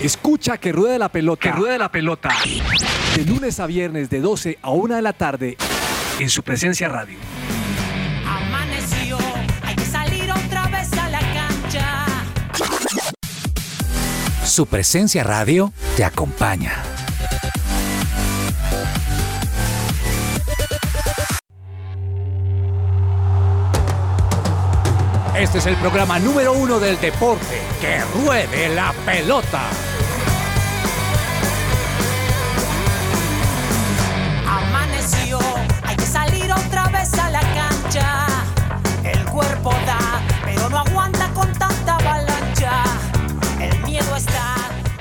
[0.00, 1.42] Escucha que ruede la pelota.
[1.42, 2.30] Que ruede la pelota.
[3.14, 5.58] De lunes a viernes de 12 a 1 de la tarde
[6.18, 7.18] en su presencia radio.
[8.26, 9.18] Amaneció,
[9.62, 12.06] hay que salir otra vez a la cancha.
[14.42, 16.82] Su presencia radio te acompaña.
[25.36, 27.60] Este es el programa número uno del deporte.
[27.82, 29.68] Que ruede la pelota.
[37.00, 38.26] Vez a la cancha.
[39.04, 42.82] El cuerpo da, pero no aguanta con tanta avalancha.
[43.58, 44.56] El miedo está.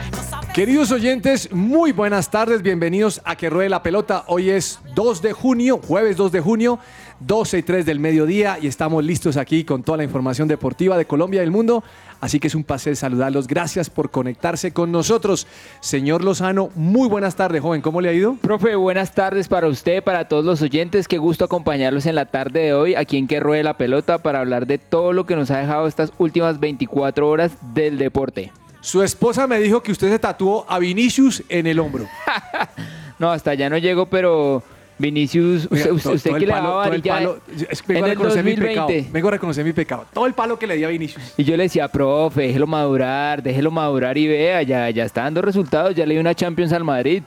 [0.07, 4.23] y no sabe- Queridos oyentes, muy buenas tardes, bienvenidos a Que Ruede la Pelota.
[4.27, 6.79] Hoy es 2 de junio, jueves 2 de junio,
[7.19, 11.05] 12 y 3 del mediodía y estamos listos aquí con toda la información deportiva de
[11.05, 11.83] Colombia y del mundo.
[12.21, 13.47] Así que es un placer saludarlos.
[13.47, 15.47] Gracias por conectarse con nosotros.
[15.79, 17.81] Señor Lozano, muy buenas tardes, joven.
[17.81, 18.35] ¿Cómo le ha ido?
[18.41, 21.07] Profe, buenas tardes para usted, para todos los oyentes.
[21.07, 24.39] Qué gusto acompañarlos en la tarde de hoy aquí en Que Ruede la Pelota para
[24.39, 28.51] hablar de todo lo que nos ha dejado estas últimas 24 horas del deporte.
[28.81, 32.07] Su esposa me dijo que usted se tatuó a Vinicius en el hombro.
[33.19, 34.63] No, hasta allá no llego, pero
[34.99, 37.39] Vinicius, Oiga, usted, usted, todo- usted todo el que le daba varilla que vengo
[37.89, 38.81] en a el reconocer mi pecado.
[38.87, 39.11] 2020.
[39.11, 40.05] Vengo a reconocer mi pecado.
[40.13, 41.33] Todo el palo que le di a Vinicius.
[41.37, 45.41] Y yo le decía, profe, déjelo madurar, déjelo madurar y vea, ya, ya está dando
[45.41, 47.23] resultados, ya le dio una Champions al Madrid.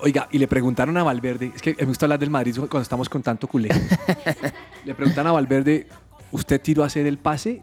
[0.00, 3.08] Oiga, y le preguntaron a Valverde, es que me gusta hablar del Madrid cuando estamos
[3.08, 3.68] con tanto culé.
[4.84, 5.86] le preguntan a Valverde,
[6.32, 7.62] ¿usted tiró a hacer el pase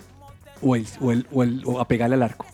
[0.62, 2.46] o, el, o, el- o el- o a pegarle al arco?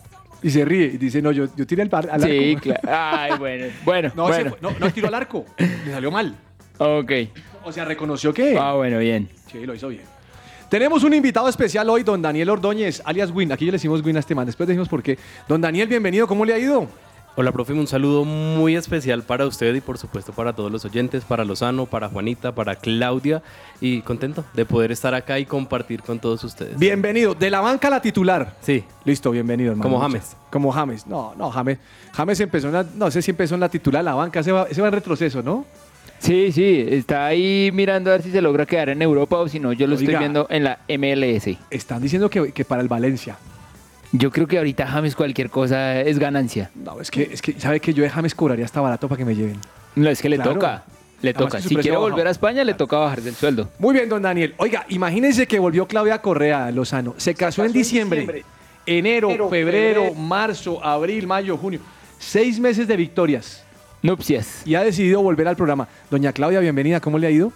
[0.42, 2.26] Y se ríe y dice, no, yo, yo tiré al, arco.
[2.26, 2.80] Sí, claro.
[2.90, 4.56] Ay, bueno, bueno, No, bueno.
[4.60, 6.34] no, no tiró al arco, le salió mal.
[6.80, 7.12] Ok.
[7.62, 8.56] O sea, reconoció que...
[8.58, 9.28] Ah, bueno, bien.
[9.52, 10.02] Sí, lo hizo bien.
[10.70, 13.52] Tenemos un invitado especial hoy, don Daniel Ordóñez, alias Win.
[13.52, 15.18] Aquí ya le decimos Win a este man, después decimos por qué.
[15.46, 16.88] Don Daniel, bienvenido, ¿cómo le ha ido?
[17.36, 21.24] Hola, profe, un saludo muy especial para usted y por supuesto para todos los oyentes,
[21.24, 23.42] para Lozano, para Juanita, para Claudia
[23.80, 26.78] y contento de poder estar acá y compartir con todos ustedes.
[26.78, 28.56] Bienvenido, de la banca a la titular.
[28.62, 29.88] Sí, Listo, bienvenido, hermano.
[29.88, 30.36] Como James.
[30.50, 31.06] Como James.
[31.06, 31.78] No, no, James.
[32.12, 34.66] James empezó en la, no sé si empezó en la titular, la banca, ese va,
[34.70, 35.66] ese va en retroceso, ¿no?
[36.20, 39.58] Sí, sí, está ahí mirando a ver si se logra quedar en Europa o si
[39.58, 41.56] no, yo lo estoy viendo en la MLS.
[41.70, 43.36] Están diciendo que, que para el Valencia.
[44.12, 46.70] Yo creo que ahorita James cualquier cosa es ganancia.
[46.74, 49.24] No, es que, es que sabe que yo de James cobraría hasta barato para que
[49.24, 49.56] me lleven.
[49.94, 50.54] No, es que le Claro.
[50.54, 50.84] toca.
[51.22, 51.62] Le Además toca.
[51.62, 52.28] Si quiere volver bajado.
[52.28, 53.70] a España, le toca bajar del sueldo.
[53.78, 54.54] Muy bien, don Daniel.
[54.56, 57.14] Oiga, imagínense que volvió Claudia Correa Lozano.
[57.18, 58.44] Se casó, en, diciembre,
[58.84, 61.80] enero, febrero, marzo, abril, mayo, junio.
[62.18, 63.64] Seis meses de victorias.
[64.02, 64.66] Nupcias.
[64.66, 65.88] Y ha decidido volver al programa.
[66.10, 67.00] Doña Claudia, bienvenida.
[67.00, 67.52] ¿Cómo le ha ido?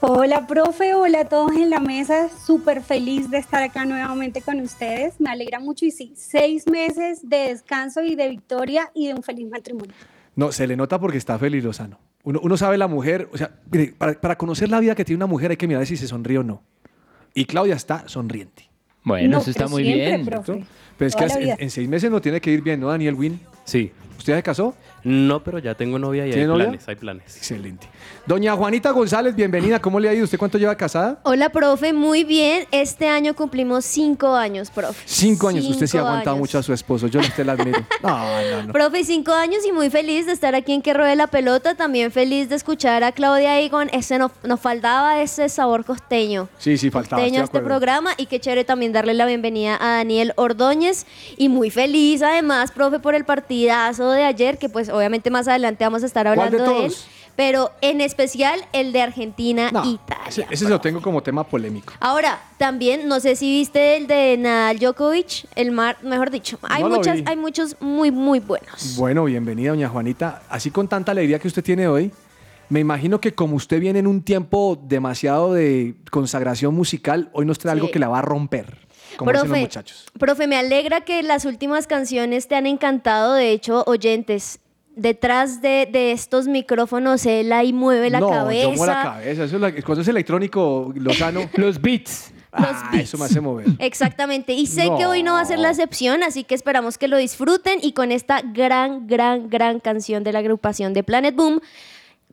[0.00, 2.28] Hola, profe, hola a todos en la mesa.
[2.28, 5.20] Súper feliz de estar acá nuevamente con ustedes.
[5.20, 9.22] Me alegra mucho y sí, seis meses de descanso y de victoria y de un
[9.22, 9.92] feliz matrimonio.
[10.34, 11.98] No, se le nota porque está feliz Lozano.
[12.24, 15.16] Uno, uno sabe la mujer, o sea, mire, para, para conocer la vida que tiene
[15.18, 16.62] una mujer hay que mirar si se sonríe o no.
[17.34, 18.68] Y Claudia está sonriente.
[19.04, 20.26] Bueno, No, eso está muy siempre, bien.
[20.26, 20.64] profe.
[20.98, 23.38] Pero es que Toda en, seis meses no tiene que ir bien, ¿no, Daniel Win?
[23.64, 23.92] Sí.
[24.18, 24.74] ¿Usted se casó?
[25.08, 26.64] No, pero ya tengo novia y hay ¿Tiene novia?
[26.64, 27.36] planes, hay planes.
[27.36, 27.86] Excelente.
[28.26, 29.78] Doña Juanita González, bienvenida.
[29.80, 30.24] ¿Cómo le ha ido?
[30.24, 31.20] ¿Usted cuánto lleva casada?
[31.22, 32.66] Hola, profe, muy bien.
[32.72, 35.00] Este año cumplimos cinco años, profe.
[35.04, 35.64] Cinco años.
[35.66, 36.40] Usted sí ha Cinco aguantado años.
[36.40, 37.06] mucho a su esposo.
[37.06, 37.78] Yo a usted la admiro.
[38.02, 38.18] No,
[38.50, 38.72] no, no.
[38.72, 41.76] Profe, cinco años y muy feliz de estar aquí en Que Ruede la Pelota.
[41.76, 43.88] También feliz de escuchar a Claudia Egon.
[43.92, 46.48] Ese no- nos faltaba ese sabor costeño.
[46.58, 47.22] Sí, sí, faltaba.
[47.22, 47.68] Costeño a este acuerdo.
[47.78, 51.06] programa y qué chévere también darle la bienvenida a Daniel Ordóñez
[51.36, 55.84] y muy feliz además, profe, por el partidazo de ayer, que pues obviamente más adelante
[55.84, 56.94] vamos a estar ¿Cuál de hablando de, él,
[57.36, 60.24] pero en especial el de Argentina No, Italia.
[60.28, 61.92] ese, ese lo tengo como tema polémico.
[62.00, 66.58] Ahora, también, no sé si viste el de Nadal Djokovic, el mar, mejor dicho.
[66.62, 68.96] Hay No muchas, hay muchos muy, muy buenos.
[68.96, 70.42] Bueno, bienvenida, doña Juanita.
[70.48, 72.10] Así con tanta alegría que usted tiene hoy,
[72.68, 77.58] me imagino que como usted viene en un tiempo demasiado de consagración musical, hoy nos
[77.58, 78.78] trae algo que la va a romper.
[79.16, 80.04] Como dicen los Profe, muchachos.
[80.18, 83.34] profe, me alegra que las últimas canciones te han encantado.
[83.34, 84.58] De hecho, oyentes,
[84.96, 88.62] detrás de, de estos micrófonos, él ahí mueve la no, cabeza.
[88.62, 89.44] yo muevo la cabeza.
[89.44, 91.48] Eso es la- cuando es electrónico, Lozano.
[91.54, 92.32] Los beats.
[92.52, 93.66] ah, eso me hace mover.
[93.78, 94.96] Exactamente, y sé No.
[94.96, 97.92] que hoy no va a ser la excepción, así que esperamos que lo disfruten y
[97.92, 101.60] con esta gran, gran, gran canción de la agrupación de Planet Boom,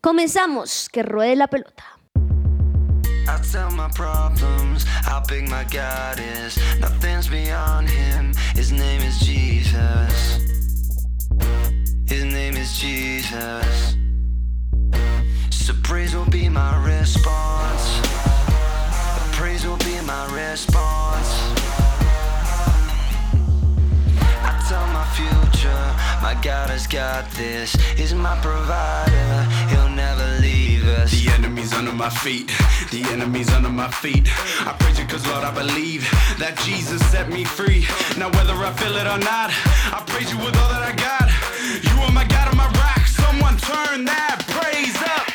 [0.02, 1.84] comenzamos, que ruede la pelota.
[2.16, 6.58] I tell my problems how big my God is.
[6.80, 8.32] Nothing's beyond him.
[8.56, 10.40] His name is Jesus.
[12.06, 13.96] His name is Jesus.
[15.52, 18.02] So praise will be my response.
[19.32, 21.30] Praise will be my response.
[24.44, 25.86] I tell my future,
[26.22, 27.74] my God has got this.
[27.96, 29.44] He's my provider.
[29.70, 31.12] He'll never leave us.
[31.12, 32.52] The enemy's under my feet.
[32.92, 34.28] The enemy's under my feet.
[34.68, 36.02] I praise you cause Lord I believe
[36.38, 37.88] that Jesus set me free.
[38.18, 39.52] Now whether I feel it or not,
[39.94, 41.43] I praise you with all that I got.
[41.64, 43.08] You are my God and my rock.
[43.08, 45.33] Someone turn that praise up.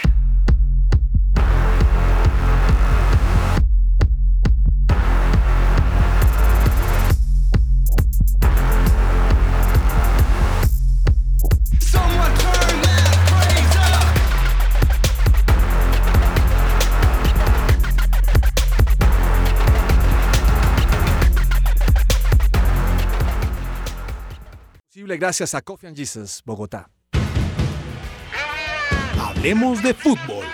[25.19, 26.89] Gracias a Coffee and Jesus, Bogotá.
[29.21, 30.45] Hablemos de fútbol.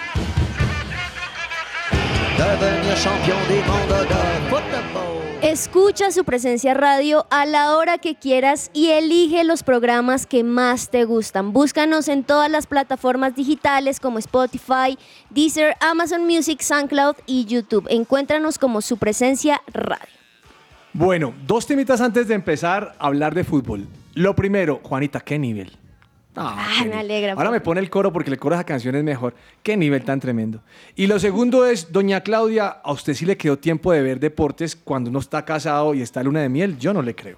[5.42, 10.88] Escucha su presencia radio a la hora que quieras y elige los programas que más
[10.88, 11.52] te gustan.
[11.52, 17.86] Búscanos en todas las plataformas digitales como Spotify, Deezer, Amazon Music, SoundCloud y YouTube.
[17.90, 20.08] Encuéntranos como su presencia radio.
[20.94, 23.86] Bueno, dos temitas antes de empezar a hablar de fútbol.
[24.14, 25.72] Lo primero, Juanita, ¿qué nivel?
[26.36, 26.98] Ah, Ah, qué me nivel.
[27.00, 29.34] alegra, Ahora me pone el coro porque el coro de esa canción es mejor.
[29.62, 30.62] Qué nivel tan tremendo.
[30.96, 34.74] Y lo segundo es, doña Claudia, ¿a usted sí le quedó tiempo de ver deportes
[34.74, 36.78] cuando uno está casado y está luna de miel?
[36.78, 37.36] Yo no le creo.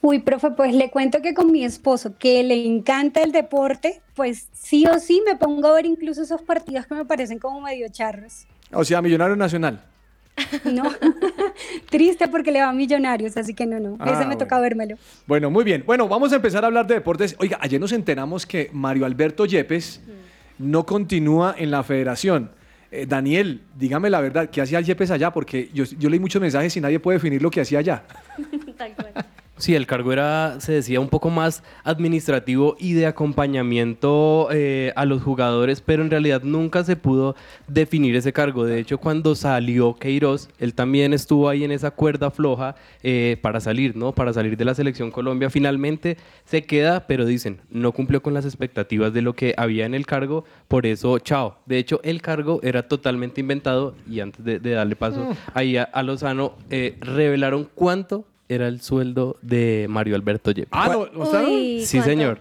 [0.00, 4.48] Uy, profe, pues le cuento que con mi esposo, que le encanta el deporte, pues
[4.52, 7.88] sí o sí me pongo a ver incluso esos partidos que me parecen como medio
[7.88, 8.46] charros.
[8.72, 9.82] O sea, Millonario Nacional.
[10.64, 10.84] No,
[11.90, 14.38] triste porque le va a millonarios, así que no, no, Ah, ese me bueno.
[14.38, 14.96] toca vérmelo.
[15.26, 15.82] Bueno, muy bien.
[15.86, 17.36] Bueno, vamos a empezar a hablar de deportes.
[17.38, 20.00] Oiga, ayer nos enteramos que Mario Alberto Yepes
[20.58, 22.50] no continúa en la federación.
[22.90, 25.30] Eh, Daniel, dígame la verdad, ¿qué hacía el Yepes allá?
[25.32, 28.02] Porque yo, yo leí muchos mensajes y nadie puede definir lo que hacía allá.
[29.58, 35.04] Sí, el cargo era, se decía, un poco más administrativo y de acompañamiento eh, a
[35.04, 37.36] los jugadores, pero en realidad nunca se pudo
[37.68, 38.64] definir ese cargo.
[38.64, 43.60] De hecho, cuando salió Queiroz, él también estuvo ahí en esa cuerda floja eh, para
[43.60, 44.12] salir, ¿no?
[44.12, 45.50] Para salir de la selección Colombia.
[45.50, 49.94] Finalmente se queda, pero dicen, no cumplió con las expectativas de lo que había en
[49.94, 51.58] el cargo, por eso, chao.
[51.66, 55.32] De hecho, el cargo era totalmente inventado y antes de, de darle paso Mm.
[55.54, 60.68] ahí a, a Lozano, eh, revelaron cuánto era el sueldo de Mario Alberto Yepes.
[60.72, 61.50] Ah, ¿lo mostraron?
[61.50, 62.10] Uy, Sí, ¿cuánto?
[62.10, 62.40] señor.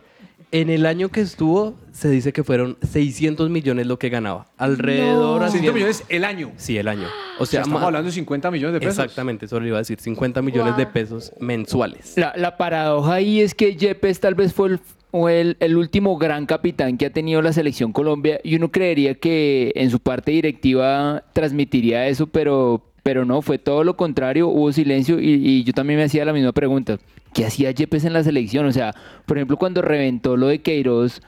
[0.54, 4.48] En el año que estuvo, se dice que fueron 600 millones lo que ganaba.
[4.58, 5.40] Alrededor...
[5.40, 5.46] No.
[5.46, 6.52] así 600 bien- millones el año.
[6.58, 7.08] Sí, el año.
[7.40, 9.00] O O sea, estamos ma- hablando de 50 millones de pesos.
[9.00, 10.00] Exactamente, eso le iba a decir.
[10.02, 12.18] 50 millones de pesos mensuales.
[12.18, 14.80] La, la paradoja ahí es que Yepes tal vez fue el,
[15.12, 19.16] fue el, el último gran capitán que ha tenido la selección Colombia y uno creería
[19.16, 24.72] que en su parte directiva transmitiría eso, pero, pero no, fue todo lo contrario, hubo
[24.72, 26.98] silencio y, y yo también me hacía la misma pregunta.
[27.34, 28.66] ¿Qué hacía Yepes en la selección?
[28.66, 28.94] O sea,
[29.26, 31.22] por ejemplo, cuando reventó lo de Queiroz,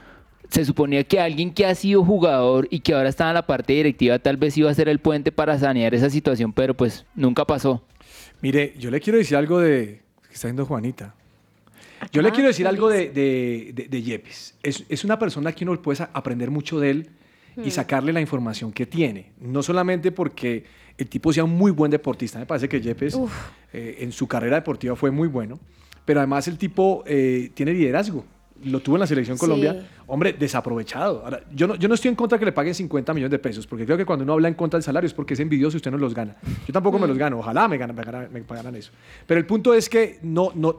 [0.50, 3.72] se suponía que alguien que ha sido jugador y que ahora está en la parte
[3.72, 7.44] directiva tal vez iba a ser el puente para sanear esa situación, pero pues nunca
[7.46, 7.82] pasó.
[8.42, 10.02] Mire, yo le quiero decir algo de...
[10.28, 11.14] que está viendo Juanita.
[12.12, 14.56] Yo le quiero decir algo de, de, de- de Yepes.
[14.62, 17.08] Es, es una persona que uno puede aprender mucho de él
[17.56, 17.70] y Hmm.
[17.70, 19.30] sacarle la información que tiene.
[19.40, 20.64] No solamente porque
[20.98, 22.38] el tipo sea un muy buen deportista.
[22.38, 23.18] Me parece que Yepes
[23.72, 25.58] eh, en su carrera deportiva fue muy bueno.
[26.04, 28.24] Pero además el tipo eh, tiene liderazgo.
[28.64, 29.40] Lo tuvo en la selección Sí.
[29.40, 29.86] Colombia.
[30.06, 31.22] Hombre, desaprovechado.
[31.24, 33.66] Ahora, yo no, yo no estoy en contra que le paguen 50 millones de pesos,
[33.66, 35.78] porque creo que cuando uno habla en contra del salario es porque es envidioso y
[35.78, 36.36] usted no los gana.
[36.66, 37.38] Yo tampoco me los gano.
[37.40, 38.92] Ojalá me, ganan- me, ganan- me pagaran eso.
[39.26, 40.78] Pero el punto es que no, no,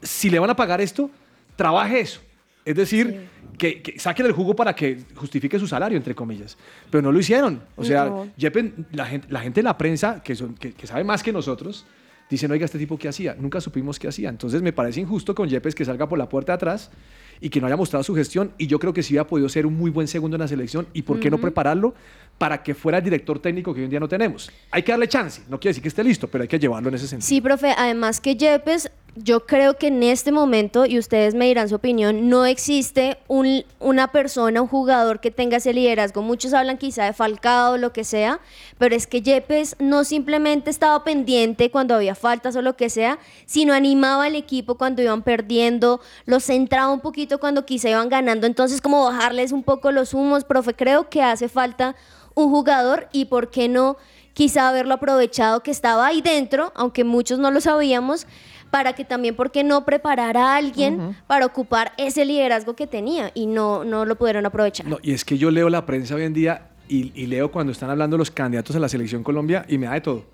[0.00, 1.10] si le van a pagar esto,
[1.56, 2.20] trabaje eso.
[2.64, 3.28] Es decir,
[3.60, 6.56] que, que saquen el jugo para que justifique su salario, entre comillas.
[6.88, 7.62] Pero no lo hicieron.
[7.76, 8.26] O sea, No.
[8.92, 11.84] La, gente, la gente en la prensa, que, son, que, que sabe más que nosotros,
[12.30, 13.36] dicen, oiga, este tipo qué hacía.
[13.38, 14.30] Nunca supimos qué hacía.
[14.30, 16.90] Entonces me parece injusto con Yepes que salga por la puerta de atrás
[17.38, 18.52] y que no haya mostrado su gestión.
[18.56, 20.86] Y yo creo que sí hubiera podido ser un muy buen segundo en la selección.
[20.94, 21.94] ¿Y por qué no prepararlo
[22.38, 24.50] para que fuera el director técnico que hoy en día no tenemos?
[24.70, 25.42] Hay que darle chance.
[25.50, 27.28] No quiere decir que esté listo, pero hay que llevarlo en ese sentido.
[27.28, 31.68] Sí, profe, además que Yepes, yo creo que en este momento, y ustedes me dirán
[31.68, 36.22] su opinión, no existe un- una persona, un jugador que tenga ese liderazgo.
[36.22, 38.40] Muchos hablan quizá de Falcao, lo que sea,
[38.78, 43.18] pero es que Yepes no simplemente estaba pendiente cuando había faltas o lo que sea,
[43.46, 48.46] sino animaba al equipo cuando iban perdiendo, los centraba un poquito cuando quizá iban ganando,
[48.46, 51.96] entonces como bajarles un poco los humos, profe, creo que hace falta
[52.34, 53.96] un jugador y por qué no
[54.32, 58.26] quizá haberlo aprovechado que estaba ahí dentro, aunque muchos no lo sabíamos,
[58.70, 63.30] para que también, ¿por qué no preparar a alguien para ocupar ese liderazgo que tenía
[63.34, 64.86] y no, no lo pudieron aprovechar?
[64.86, 67.72] No, y es que yo leo la prensa hoy en día y, y leo cuando
[67.72, 70.24] están hablando los candidatos a la selección Colombia y me da de todo.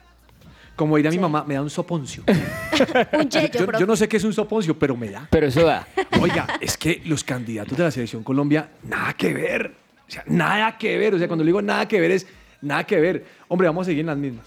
[0.76, 2.22] Como diría mi mamá, me da un soponcio.
[3.18, 5.26] Un yo, yo- yo no sé qué es un soponcio, pero me da.
[5.30, 5.86] Pero eso da.
[6.20, 9.72] Oiga, es que los candidatos de la selección Colombia, nada que ver.
[10.06, 11.14] O sea, nada que ver.
[11.14, 12.26] O sea, cuando le digo nada que ver es
[12.60, 13.24] nada que ver.
[13.48, 14.46] Hombre, vamos a seguir en las mismas.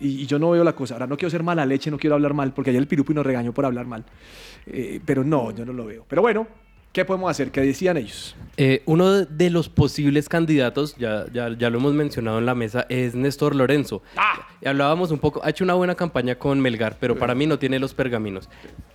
[0.00, 0.94] Y, y yo no veo la cosa.
[0.94, 3.24] Ahora, no quiero ser mala leche, no quiero hablar mal, porque ayer el pirupi nos
[3.26, 4.04] regañó por hablar mal.
[4.66, 6.04] Eh, pero no, yo no lo veo.
[6.08, 6.46] Pero bueno,
[6.92, 7.50] ¿qué podemos hacer?
[7.50, 8.34] ¿Qué decían ellos?
[8.56, 12.86] Eh, uno de- los posibles candidatos, ya, ya, ya lo hemos mencionado en la mesa,
[12.88, 14.02] es Néstor Lorenzo.
[14.62, 17.58] Y hablábamos un poco, ha hecho una buena campaña con Melgar, pero para mí no
[17.58, 18.48] tiene los pergaminos.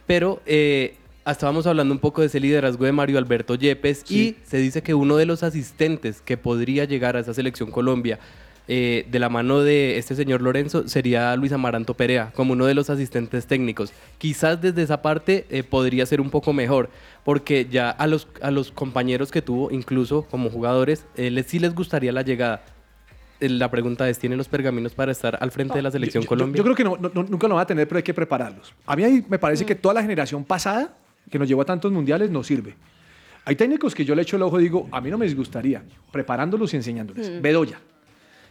[0.06, 4.58] Pero eh, estábamos hablando un poco de ese liderazgo de Mario Alberto Yepes y se
[4.58, 8.20] dice que uno de los asistentes que podría llegar a esa selección Colombia
[8.68, 12.74] eh, de la mano de este señor Lorenzo sería Luis Amaranto Perea, como uno de
[12.74, 13.94] los asistentes técnicos.
[14.18, 16.90] Quizás desde esa parte eh, podría ser un poco mejor,
[17.24, 21.60] porque ya a los, a los compañeros que tuvo, incluso como jugadores, eh, les, sí
[21.60, 22.64] les gustaría la llegada.
[23.42, 26.30] La pregunta es, ¿tienen los pergaminos para estar al frente de la selección Yo- yo-
[26.30, 26.58] Colombia?
[26.58, 28.74] Yo, creo que no- no- no- nunca lo van a tener, pero hay que prepararlos.
[28.86, 30.96] A mí ahí me parece que toda la generación pasada,
[31.30, 32.76] que nos llevó a tantos mundiales, nos sirve.
[33.44, 35.84] Hay técnicos que yo le echo el ojo y digo, a mí no me disgustaría,
[36.12, 37.30] preparándolos y enseñándoles.
[37.30, 37.42] Mm.
[37.42, 37.80] Bedoya.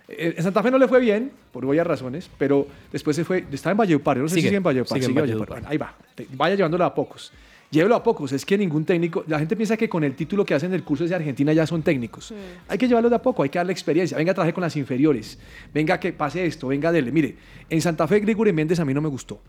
[0.09, 3.45] Eh, En Santa Fe no le fue bien, por varias razones, pero después se fue,
[3.53, 5.27] estaba en Valledupar, yo no sé Sigue, si sigue en Valledupar, sigue en sigue en
[5.27, 5.49] Valledupar.
[5.49, 5.73] Valledupar.
[5.73, 7.33] Ahí va, Te- vaya llevándolo a pocos.
[7.71, 10.55] Llévelo a pocos, es que ningún técnico, la gente piensa que con el título que
[10.55, 12.33] hacen del curso de Argentina ya son técnicos.
[12.69, 14.17] Hay que llevarlos de a poco, hay que darle experiencia.
[14.17, 15.39] Venga, trabaje con las inferiores.
[15.73, 17.11] Venga, que pase esto, venga, dele.
[17.11, 17.35] Mire,
[17.69, 19.41] en Santa Fe, Grigori Méndez a mí no me gustó.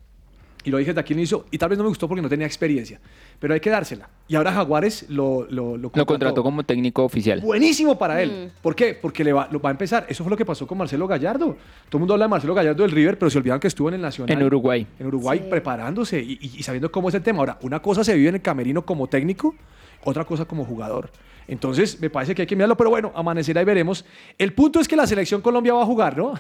[0.66, 2.28] Y lo dije desde aquí al inicio, y tal vez no me gustó porque no
[2.28, 3.00] tenía experiencia.
[3.40, 4.10] Pero hay que dársela.
[4.28, 7.40] Y ahora Jaguares lo, lo, Lo contrató como técnico oficial.
[7.42, 8.50] Buenísimo para él.
[8.52, 8.62] Mm.
[8.64, 8.98] ¿Por qué?
[9.00, 10.06] Porque le va, lo va a empezar.
[10.10, 11.56] Eso fue lo que pasó con Marcelo Gallardo.
[11.88, 13.96] Todo el mundo habla de Marcelo Gallardo del River, pero se olvidan que estuvo en
[13.96, 14.36] el Nacional.
[14.36, 14.88] En Uruguay.
[15.00, 17.40] En Uruguay preparándose y, y- y sabiendo cómo es el tema.
[17.40, 19.54] Ahora, una cosa se vive en el camerino como técnico,
[20.04, 21.12] otra cosa como jugador.
[21.48, 24.04] Entonces, me parece que hay que mirarlo, pero bueno, amanecerá y veremos.
[24.40, 26.34] El punto es que la selección Colombia va a jugar, ¿no?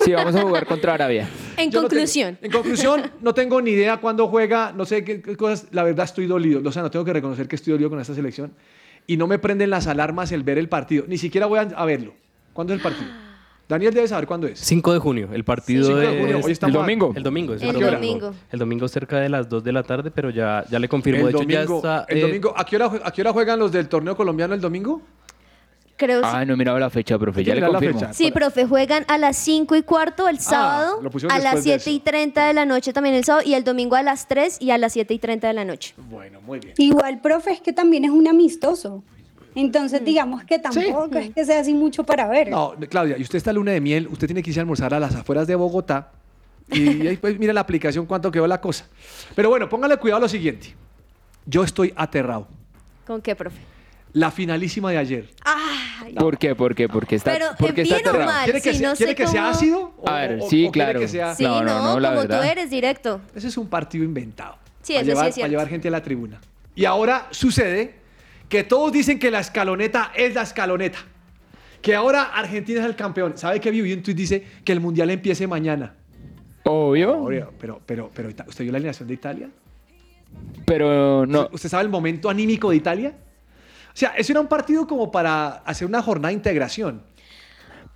[0.00, 1.28] Sí, vamos a jugar contra Arabia.
[1.56, 2.38] En Yo no tengo- conclusión.
[2.42, 5.66] en conclusión, no tengo ni idea cuándo juega, no sé qué, qué cosas.
[5.72, 6.60] La verdad, estoy dolido.
[6.64, 8.52] O sea, no tengo que reconocer que estoy dolido con esta selección.
[9.06, 11.04] Y no me prenden las alarmas el ver el partido.
[11.08, 12.14] Ni siquiera voy a, a verlo.
[12.52, 13.10] ¿Cuándo es el partido?
[13.68, 14.58] Daniel debe saber cuándo es.
[14.58, 17.12] 5 de junio, el partido 5 de es- junio, hoy estamos el a- domingo.
[17.16, 17.90] El domingo, es El domingo.
[17.90, 18.34] domingo.
[18.50, 21.20] El domingo cerca de las 2 de la tarde, pero ya, ya le confirmo.
[21.20, 22.12] El de hecho, domingo, ya está.
[22.12, 24.52] el eh, domingo ¿a, qué hora, jue- ¿A qué hora juegan los del torneo colombiano
[24.52, 25.00] el domingo?
[26.02, 26.28] Creo sí.
[26.28, 27.44] Ah, no he mirado la fecha, profe.
[27.44, 28.00] Ya le confirmo.
[28.00, 28.12] fecha.
[28.12, 31.64] Sí, profe, juegan a las 5 y cuarto el sábado, lo pusieron a las después
[31.64, 34.26] de 7 y 30 de la noche también el sábado, y el domingo a las
[34.26, 35.94] 3 y a las 7 y 30 de la noche.
[36.10, 36.74] Bueno, muy bien.
[36.76, 39.04] Igual, profe, es que también es un amistoso.
[39.54, 42.50] Entonces, digamos que tampoco es que sea así mucho para ver.
[42.50, 44.98] No, Claudia, y usted está luna de miel, usted tiene que irse a almorzar a
[44.98, 46.10] las afueras de Bogotá.
[46.68, 48.88] Y ahí pues mira la aplicación cuánto quedó la cosa.
[49.36, 50.74] Pero bueno, póngale cuidado a lo siguiente.
[51.46, 52.48] Yo estoy aterrado.
[53.06, 53.71] ¿Con qué, profe?
[54.14, 55.28] La finalísima de ayer.
[55.42, 56.54] Ay, ¿Por qué?
[56.54, 56.86] ¿Por qué?
[56.88, 58.44] Porque está, Pero, porque ¿en está bien o mal?
[58.44, 59.94] ¿Quiere que, Sí, sea, no ¿quiere sé que sea ácido?
[60.06, 61.00] A ver, o- sí, o claro.
[61.00, 62.46] que sea- Sí, No, no, no, no, la como tú verdad.
[62.50, 63.20] eres directo.
[63.34, 64.56] Ese es un partido inventado.
[64.82, 65.44] Sí, para eso sí llevar, es cierto.
[65.46, 66.40] Para llevar gente a la tribuna.
[66.74, 67.94] Y ahora sucede
[68.50, 70.98] que todos dicen que la escaloneta es la escaloneta.
[71.80, 73.38] Que ahora Argentina es el campeón.
[73.38, 74.16] ¿Sabe qué vivió un tuit?
[74.16, 75.94] Dice que el mundial empiece mañana.
[76.64, 79.48] Obvio, Obvio, Pero, pero, pero, ¿usted vio la alineación de Italia?
[80.66, 81.48] pero no.
[81.52, 83.14] ¿Usted sabe el momento anímico de Italia?
[83.94, 87.02] O sea, eso era un partido como para hacer una jornada de integración.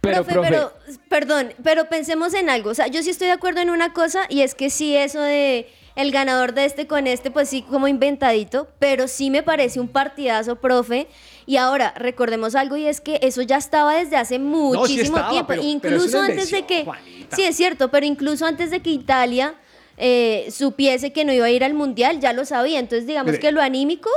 [0.00, 0.73] Pero, profe, profe, pero,
[1.09, 2.71] perdón, pero pensemos en algo.
[2.71, 5.21] O sea, yo sí estoy de acuerdo en una cosa y es que sí, eso
[5.21, 9.81] de el ganador de este con este, pues sí, como inventadito, pero sí me parece
[9.81, 11.09] un partidazo, profe.
[11.47, 15.49] Y ahora, recordemos algo y es que eso ya estaba desde hace muchísimo estaba, tiempo.
[15.49, 16.85] pero- pero es incluso una antes de que.
[16.85, 17.35] Juanita.
[17.37, 19.55] Sí, es cierto, pero incluso antes de que Italia.
[19.97, 22.79] Eh, supiese que no iba a ir al mundial, ya lo sabía.
[22.79, 24.11] Entonces, digamos Mire, que lo anímico,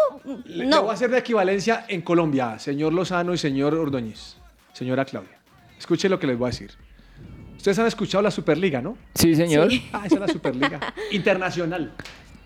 [0.46, 0.82] Le, le no.
[0.84, 4.36] voy a hacer la equivalencia en Colombia, señor Lozano y señor Ordóñez.
[4.74, 5.38] Señora Claudia,
[5.78, 6.72] escuche lo que les voy a decir.
[7.58, 8.98] Ustedes han escuchado la Superliga, ¿no?
[9.16, 9.70] Sí, señor.
[9.70, 9.86] Sí.
[9.92, 10.80] Ah, esa es la Superliga
[11.12, 11.92] Internacional.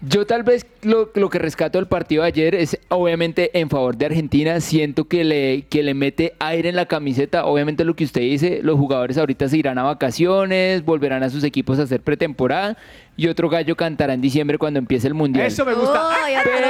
[0.05, 3.95] Yo tal vez lo, lo que rescato del partido de ayer es obviamente en favor
[3.95, 4.59] de Argentina.
[4.59, 7.45] Siento que le, que le mete aire en la camiseta.
[7.45, 11.43] Obviamente lo que usted dice, los jugadores ahorita se irán a vacaciones, volverán a sus
[11.45, 12.77] equipos a hacer pretemporada
[13.15, 15.45] y otro gallo cantará en diciembre cuando empiece el Mundial.
[15.47, 16.09] Eso me gusta.
[16.43, 16.67] Pero,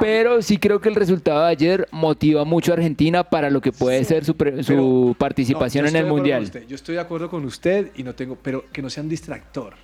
[0.00, 3.72] pero sí creo que el resultado de ayer motiva mucho a Argentina para lo que
[3.72, 6.50] puede ser su, pre- su Pero- participación No, en el Mundial.
[6.68, 9.74] Yo estoy de acuerdo con usted y no tengo, pero que no sea un distractor.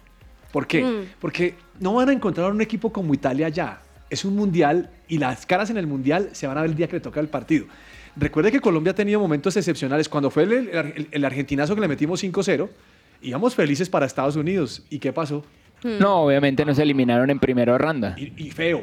[0.53, 0.83] ¿Por qué?
[0.83, 1.05] Mm.
[1.21, 3.83] Porque no van a encontrar un equipo como Italia ya.
[4.09, 6.89] Es un mundial y las caras en el mundial se van a ver el día
[6.89, 7.67] que le toca el partido.
[8.17, 10.09] Recuerde que Colombia ha tenido momentos excepcionales.
[10.09, 12.69] Cuando fue el, el- el argentinazo que le metimos 5-0,
[13.23, 14.85] íbamos felices para Estados Unidos.
[14.91, 15.45] ¿Y qué pasó?
[15.85, 18.15] No, obviamente nos eliminaron en primera ronda.
[18.19, 18.83] Y, y feo.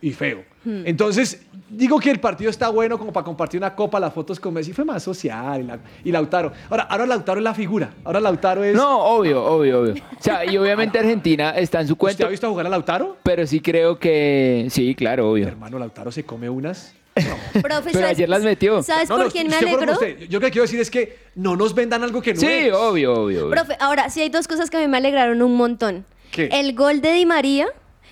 [0.00, 0.42] Y feo.
[0.66, 0.82] Hmm.
[0.84, 4.52] Entonces, digo que el partido está bueno como para compartir una copa, las fotos con
[4.52, 6.52] Messi fue más social y, la- y Lautaro.
[6.68, 7.90] Ahora, ahora Lautaro es la figura.
[8.04, 8.74] Ahora Lautaro es.
[8.74, 9.94] No, obvio, obvio, obvio.
[9.94, 13.16] O sea, y obviamente Argentina está en su ¿Usted cuenta, ha visto jugar a Lautaro?
[13.22, 15.46] pero sí creo que sí, claro, obvio.
[15.46, 16.92] Hermano, Lautaro se come unas.
[17.14, 18.82] Profe, Pero ¿sabes- ayer las metió.
[18.82, 20.18] ¿Sabes No, por no, quién me con usted.
[20.28, 22.72] Yo lo que quiero decir es que no nos vendan algo que no Sí, es.
[22.74, 23.50] obvio, obvio, obvio.
[23.50, 26.04] Profe, ahora sí hay dos cosas que a mí me alegraron un montón.
[26.32, 26.48] ¿Qué?
[26.52, 27.68] El gol de Di María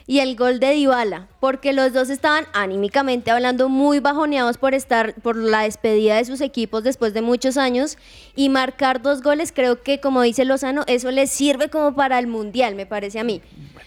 [0.06, 5.14] y el gol de Dybala, porque los dos estaban anímicamente hablando muy bajoneados por estar
[5.22, 7.96] por la despedida de sus equipos después de muchos años
[8.36, 12.26] y marcar dos goles, creo que como dice Lozano, eso les sirve como para el
[12.26, 13.40] mundial, me parece a mí.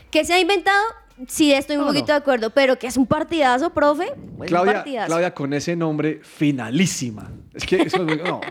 [0.09, 0.81] Que se ha inventado,
[1.27, 1.93] sí estoy un No, no.
[1.93, 5.07] poquito de acuerdo, pero que es un partidazo, profe, un Claudia, partidazo.
[5.07, 7.31] Claudia, con ese nombre, finalísima.
[7.53, 8.23] Es que eso es.
[8.23, 8.41] No.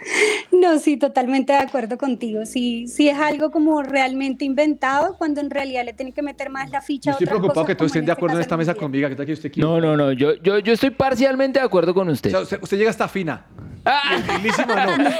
[0.50, 2.44] No, sí, totalmente de acuerdo contigo.
[2.46, 6.70] Sí, sí es algo como realmente inventado cuando en realidad le tienen que meter más
[6.70, 7.10] la ficha.
[7.10, 9.08] Yo a estoy preocupado cosas, que todos estén de este acuerdo en esta mesa conmigo.
[9.08, 12.08] ¿Qué tal que usted No, no, no, yo, yo, yo estoy parcialmente de acuerdo con
[12.08, 12.34] usted.
[12.34, 13.46] O sea, usted, llega hasta fina.
[13.84, 14.18] Ah.
[14.26, 14.38] No.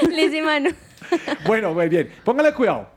[0.16, 0.70] Lizzy Mano.
[1.46, 2.10] Bueno, muy bien.
[2.24, 2.88] Póngale cuidado.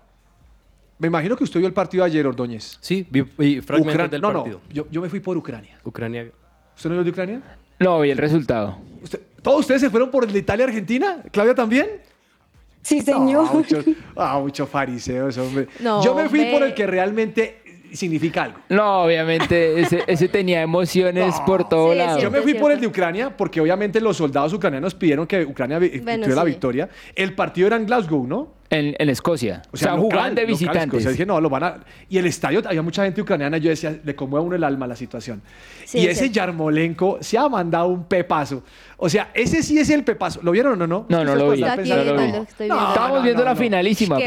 [0.99, 2.77] Me imagino que usted vio el partido ayer, Ordóñez.
[2.81, 4.61] Sí, vi, vi fragmentos Ucran- del no, partido.
[4.67, 5.77] no, yo, yo me fui por Ucrania.
[5.83, 6.29] Ucrania.
[6.75, 7.41] ¿Usted no vio el de Ucrania?
[7.79, 8.77] No, y el resultado.
[9.01, 11.23] ¿Usted- ¿Todos ustedes se fueron por el de Italia-Argentina?
[11.31, 12.01] ¿Claudia también?
[12.81, 13.47] Sí, señor.
[13.47, 13.83] Ah, mucho,
[14.15, 15.67] ah, mucho fariseos, hombre.
[15.79, 16.53] No, yo me fui hombre.
[16.53, 17.60] por el que realmente
[17.93, 18.59] significa algo.
[18.69, 22.21] No, obviamente, ese, ese tenía emociones por todos Sí, es lados.
[22.23, 25.43] Yo me Cierto, fui por el de Ucrania porque obviamente los soldados ucranianos pidieron que
[25.45, 26.89] Ucrania Bueno, tuviera la victoria.
[27.15, 28.61] El partido era en Glasgow, ¿no?
[28.69, 29.61] En, en Escocia.
[29.71, 30.99] O sea, local, jugaban de visitantes.
[30.99, 31.79] O sea, dije, no, lo van a...
[32.07, 34.87] Y el estadio, había mucha gente ucraniana, yo decía, le conmueve a uno el alma
[34.87, 35.41] la situación.
[35.83, 36.35] Sí, y es ese cierto.
[36.35, 38.63] Yarmolenko se ha mandado un pepazo.
[38.95, 40.39] O sea, ese sí es el pepazo.
[40.41, 41.05] ¿Lo vieron o no?
[41.09, 41.63] No, No, no lo vi.
[41.63, 42.23] Aquí, no lo vi.
[42.47, 42.69] estoy
[43.23, 43.43] viendo.
[43.43, 44.17] La finalísima.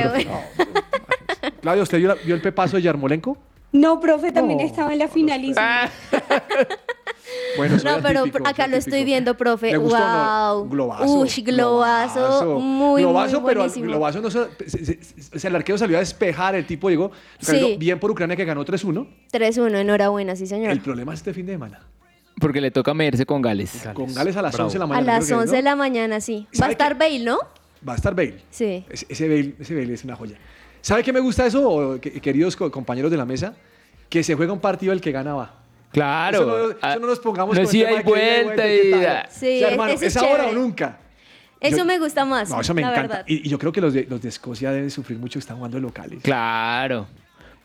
[1.63, 3.39] Claudio, ¿usted vio el pepazo de Yarmolenko?
[3.75, 5.91] No, profe, también No, estaba en la finalísima.
[7.57, 9.71] Bueno, soy No, pero acá lo estoy viendo, profe.
[9.73, 10.55] ¿Le gustó o no?
[10.65, 10.69] Wow.
[10.69, 11.05] Globazo.
[11.21, 12.59] Uy, globazo.
[12.61, 13.87] Muy, globazo, muy pero buenísimo.
[13.87, 17.11] globazo no se- se- se- o sea, el arquero salió a despejar, el tipo llegó.
[17.41, 17.77] Sí.
[17.79, 19.07] Bien por Ucrania que ganó 3-1.
[19.33, 20.71] 3-1, enhorabuena, sí, señor.
[20.71, 21.81] El problema es este fin de semana.
[22.41, 23.89] Porque le toca medirse con Gales.
[23.95, 24.67] Con Gales a las Bravo.
[24.69, 25.13] 11 de la A mañana.
[25.19, 26.47] las creo que 11 de la mañana, sí.
[26.47, 27.39] Va a ¿Sabe estar Bale, ¿no?
[27.89, 28.41] Va a estar Bale.
[28.51, 28.85] Sí.
[28.91, 29.55] Ese, ese Bale.
[29.59, 30.37] ese Bale es una joya.
[30.85, 33.55] ¿Sabe qué me gusta eso, queridos co- compañeros de la mesa?
[34.11, 35.55] Que se juega un partido el que gana va.
[35.91, 36.37] Claro.
[36.37, 38.13] Eso no, Ah, eso no nos pongamos no con es el ida tema y de
[38.13, 39.27] que ida y vuelta ¿qué y da.
[39.31, 40.99] Sí, O sea, hermano, es es ahora o nunca.
[41.59, 42.51] Eso Yo- me gusta más.
[42.51, 43.25] No, eso me la encanta.
[43.27, 45.57] Y, y yo creo que los de, los de Escocia deben sufrir mucho que están
[45.57, 46.21] jugando locales.
[46.23, 47.07] Claro.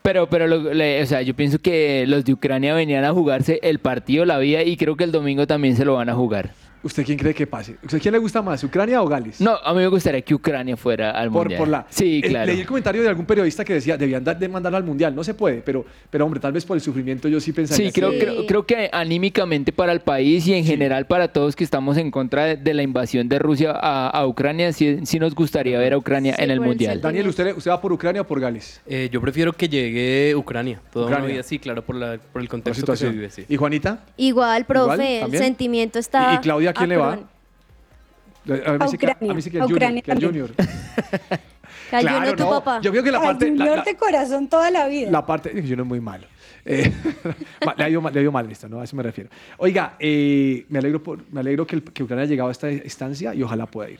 [0.00, 3.60] Pero, pero, lo- le- o sea, yo pienso que los de Ucrania venían a jugarse
[3.62, 6.52] el partido, la vida, y creo que el domingo también se lo van a jugar.
[6.82, 7.76] ¿Usted quién cree que pase?
[7.82, 9.40] ¿Usted quién le gusta más, Ucrania o Gales?
[9.40, 11.58] No, a mí me gustaría que Ucrania fuera al Por, mundial.
[11.58, 11.86] por la...
[11.90, 12.46] Sí, Eh, claro.
[12.50, 15.14] Leí el comentario de algún periodista que decía, debían dar- de mandarlo al Mundial.
[15.14, 17.92] No se puede, pero, pero hombre, tal vez por el sufrimiento yo sí pensaría Sí,
[17.92, 18.18] creo, que...
[18.18, 22.10] creo, creo que anímicamente para el país y en general para todos que estamos en
[22.10, 25.92] contra de, de la invasión de Rusia a, a Ucrania, sí, sí nos gustaría ver
[25.92, 27.00] a Ucrania en el Mundial.
[27.00, 28.80] Daniel, ¿usted, ¿usted va por Ucrania o por Gales?
[28.86, 30.80] Eh, yo prefiero que llegue Ucrania.
[30.92, 31.24] Toda Ucrania.
[31.26, 33.12] una vida, sí, claro, por, la, por el La contexto que se situación.
[33.12, 33.44] vive, sí.
[33.48, 34.04] ¿Y Juanita?
[34.16, 36.32] Igual, profe, el sentimiento está...
[36.32, 37.12] ¿Y, y Claudia a quién le va?
[37.12, 40.02] A mí me dice que- a mí dice que el A Junior.
[40.02, 40.24] Que el.
[40.24, 40.50] Junior.
[41.92, 42.50] Al Claro, Junior tu no.
[42.50, 42.80] papá.
[42.82, 43.46] Yo creo que la parte...
[43.46, 45.10] la- Junior la- de corazón toda la vida.
[45.10, 46.26] La parte, yo no es muy malo.
[46.64, 46.92] Eh,
[47.76, 48.80] le, ha ido mal, le ha ido mal esto, ¿no?
[48.80, 49.28] A eso me refiero.
[49.58, 52.70] Oiga, eh, me alegro, por, me alegro que, el- que Ucrania haya llegado a esta
[52.70, 53.98] instancia y ojalá pueda ir.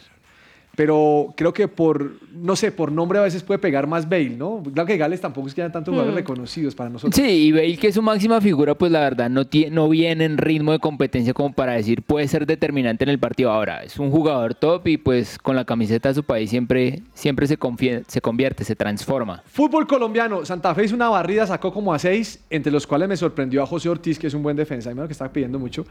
[0.80, 4.62] Pero creo que por, no sé, por nombre a veces puede pegar más Bale, ¿no?
[4.72, 6.16] Claro que Gales tampoco es que haya tantos jugadores Mm.
[6.16, 7.14] reconocidos para nosotros.
[7.14, 10.24] Sí, y Bale, que es su máxima figura, pues la verdad no, tie- no viene
[10.24, 13.50] en ritmo de competencia como para decir puede ser determinante en el partido.
[13.52, 17.46] Ahora, es un jugador top y pues con la camiseta de su país siempre, siempre
[17.46, 19.42] se, confie- se convierte, se transforma.
[19.44, 23.18] Fútbol colombiano, Santa Fe hizo una barrida, sacó como a seis, entre los cuales me
[23.18, 25.84] sorprendió a José Ortiz, que es un buen defensa, que estaba pidiendo mucho.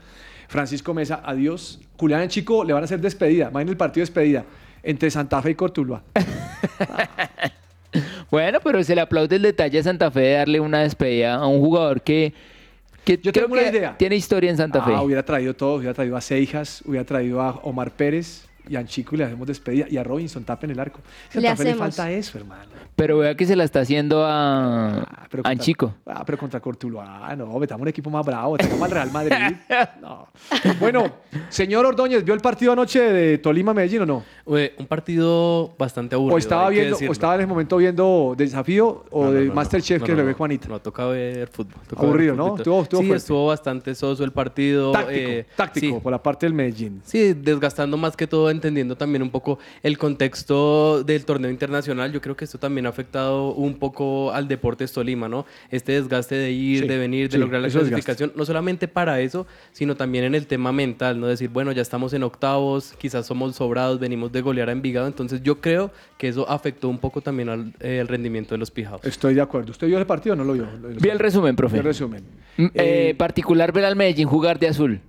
[0.50, 1.80] Francisco Mesa, adiós.
[1.98, 4.44] Julián en Chico le van a hacer despedida, imaginen el partido de despedida
[4.84, 6.04] entre Santa Fe y Cortuluá.
[8.30, 11.48] Bueno, pero se le aplaude el detalle a Santa Fe de darle una despedida a
[11.48, 12.34] un jugador que,
[13.04, 13.98] que Yo creo tengo una que idea.
[13.98, 14.92] tiene historia en Santa Fe.
[14.94, 18.86] Ah, hubiera traído todo, hubiera traído a Seijas, hubiera traído a Omar Pérez y a
[18.86, 21.00] Chico y le hacemos despedida y a Robinson Tapa en el arco.
[21.34, 21.96] Le Santa Fe le hacemos.
[21.96, 22.70] falta eso, hermano.
[22.96, 25.94] Pero vea que se la está haciendo a, pero a contra- Chico.
[26.06, 29.34] Ah, pero contra Cortuluá, no, metamos un equipo más bravo, metamos al Real Madrid.
[30.02, 30.28] No.
[30.80, 31.12] Bueno,
[31.50, 34.24] señor Ordóñez, ¿vio el partido anoche de Tolima-Medellín o no?
[34.46, 36.36] Un partido bastante aburrido.
[36.36, 39.48] ¿O estaba, viendo, o estaba en ese momento viendo Desafío o No, no, de no,
[39.50, 39.54] no.
[39.56, 40.34] Masterchef No, que no, lo ve.
[40.34, 40.68] Juanita?
[40.68, 41.82] No, toca ver fútbol.
[41.88, 42.44] toca Aburrido, ver ¿no?
[42.48, 42.60] fútbol.
[42.60, 43.18] Estuvo- estuvo sí, fuerte.
[43.22, 44.92] estuvo bastante soso el partido.
[44.92, 46.02] Táctico, eh, táctico, sí.
[46.02, 47.02] por la parte del Medellín.
[47.06, 52.12] Sí, desgastando más que todo, entendiendo también un poco el contexto del torneo internacional.
[52.12, 55.45] Yo creo que esto también ha afectado un poco al Deportes Tolima, ¿no?
[55.72, 59.19] Este desgaste de ir, Sí, de venir, de sí, lograr la clasificación, no solamente para
[59.22, 61.28] eso, sino también en el tema mental, ¿no?
[61.28, 65.41] Decir, bueno, ya estamos en octavos, quizás somos sobrados, venimos de golear a Envigado, entonces
[65.41, 69.04] yo creo que eso afectó un poco también al eh, el rendimiento de los pijados.
[69.06, 69.72] Estoy de acuerdo.
[69.72, 70.67] ¿Usted vio el partido o no lo vio?
[71.00, 71.74] Vi el resumen, profe.
[71.74, 72.24] Vi el resumen.
[72.58, 75.02] Mm, eh, particular ver al Medellín jugar de azul.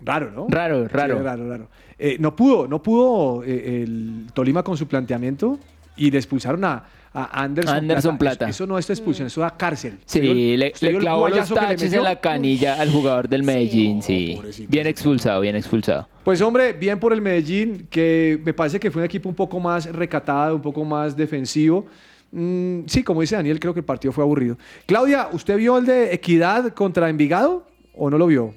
[0.00, 0.46] Raro, ¿no?
[0.48, 1.18] Raro, raro.
[1.18, 1.68] Sí, raro, raro.
[1.98, 5.58] Eh, no pudo, no pudo eh, el Tolima con su planteamiento
[5.96, 8.44] y le expulsaron a, a Anderson, Anderson Plata.
[8.44, 9.98] Eso, eso no es expulsión, eso da cárcel.
[10.06, 13.42] Sí, ¿Usted vio el- le, le clavó los taches en la canilla al jugador del
[13.42, 14.38] Medellín, sí.
[14.68, 16.08] Bien expulsado, bien expulsado.
[16.22, 19.58] Pues hombre, bien por el Medellín, que me parece que fue un equipo un poco
[19.58, 21.86] más recatado, un poco más defensivo.
[22.30, 24.56] Mm, sí, como dice Daniel, creo que el partido fue aburrido.
[24.86, 28.54] Claudia, ¿usted vio el de Equidad contra Envigado o no lo vio?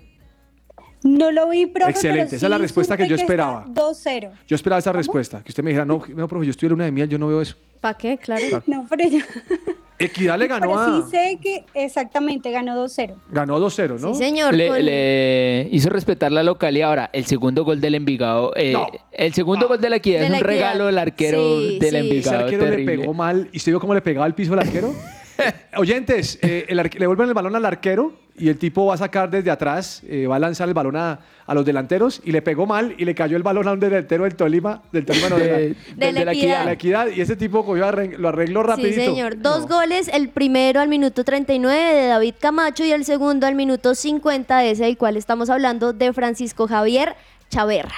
[1.04, 3.66] No lo vi, profe, Excelente, pero esa es la respuesta que yo esperaba.
[3.68, 4.30] 2-0.
[4.48, 6.86] Yo esperaba esa respuesta, que usted me dijera, no, no, profe, yo estoy en luna
[6.86, 7.56] de miel, yo no veo eso.
[7.80, 8.18] ¿Para qué?
[8.18, 8.62] Claro.
[8.68, 9.20] No, pero yo...
[9.98, 11.02] Equidad le ganó Pero a...
[11.04, 13.16] sí sé que exactamente ganó 2-0.
[13.32, 14.14] Ganó 2-0, ¿no?
[14.16, 14.54] Sí, señor.
[14.56, 16.90] Le, con- le hizo respetar la localidad.
[16.90, 18.52] Ahora, el segundo gol del Envigado.
[18.56, 18.88] eh, No.
[19.12, 20.56] El segundo gol de la Equidad De es la un Equidad.
[20.56, 21.98] regalo del arquero Sí, del sí.
[21.98, 22.44] Ese Envigado.
[22.46, 22.98] arquero le terrible.
[22.98, 23.50] pegó mal.
[23.52, 24.92] ¿Y usted vio cómo le pegaba el piso al arquero?
[25.78, 28.98] Oyentes, eh, el arque- le vuelven el balón al arquero y el tipo va a
[28.98, 32.42] sacar desde atrás, eh, va a lanzar el balón a, a los delanteros y le
[32.42, 35.38] pegó mal y le cayó el balón a un delantero del Tolima, del Tolima no,
[35.38, 36.66] de, la, De- De la de Equidad.
[36.66, 38.96] la equidad y ese tipo cogió lo arregló rapidito.
[39.00, 39.40] Sí, señor.
[39.42, 43.96] Dos goles, el primero al minuto 39 de David Camacho y el segundo al minuto
[43.96, 47.16] 50, ese del cual estamos hablando, de Francisco Javier
[47.50, 47.96] Chaverra.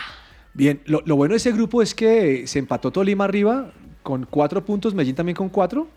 [0.53, 3.71] Bien, lo, lo bueno de ese grupo es que se empató Tolima arriba
[4.03, 5.88] con cuatro puntos, Medellín también con cuatro.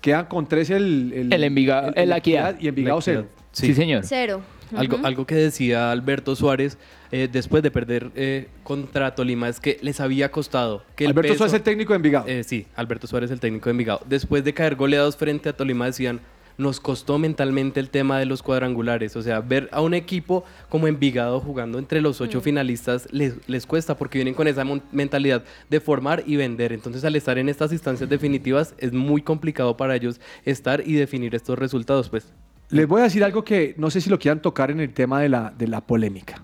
[0.00, 2.56] Quedan con tres el, El Envigado- el Equidad.
[2.60, 3.26] y Envigado cero.
[3.52, 4.02] Sí, señor.
[4.04, 4.40] Cero.
[4.76, 6.78] Algo, algo que decía Alberto Suárez
[7.10, 11.32] eh, después de perder eh, contra Tolima es que les había costado que el Alberto
[11.32, 12.24] peso- Suárez es el técnico de Envigado.
[12.28, 14.00] Eh, sí, Alberto Suárez el técnico de Envigado.
[14.08, 16.20] Después de caer goleados frente a Tolima decían,
[16.56, 19.16] nos costó mentalmente el tema de los cuadrangulares.
[19.16, 23.66] O sea, ver a un equipo como Envigado jugando entre los ocho finalistas les, les
[23.66, 26.72] cuesta porque vienen con esa mentalidad de formar y vender.
[26.72, 31.34] Entonces, al estar en estas instancias definitivas, es muy complicado para ellos estar y definir
[31.34, 32.08] estos resultados.
[32.08, 32.26] Pues
[32.70, 35.20] Les voy a decir algo que no sé si lo quieran tocar en el tema
[35.20, 36.42] de la, de la polémica.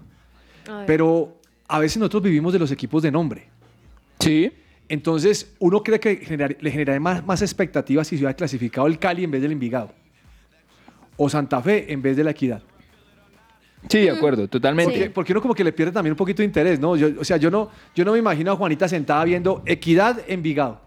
[0.69, 0.85] A.
[0.87, 3.49] Pero a veces nosotros vivimos de los equipos de nombre.
[4.19, 4.51] Sí.
[4.89, 8.99] Entonces, uno cree que generar- le generaría más, más expectativas si se hubiera clasificado el
[8.99, 9.93] Cali en vez del Envigado.
[11.17, 12.63] O Santa Fe en vez de la Equidad.
[13.89, 14.93] Sí, de acuerdo, totalmente.
[14.93, 16.97] Porque, porque uno como que le pierde también un poquito de interés, ¿no?
[16.97, 20.81] Yo- o sea, yo no, yo no me imagino a Juanita sentada viendo Equidad Envigado.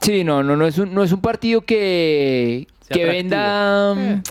[0.00, 3.22] Sí, no, no, no es un, no es un partido que, Sea que atractivo.
[3.30, 3.94] venda.
[3.94, 4.22] mm,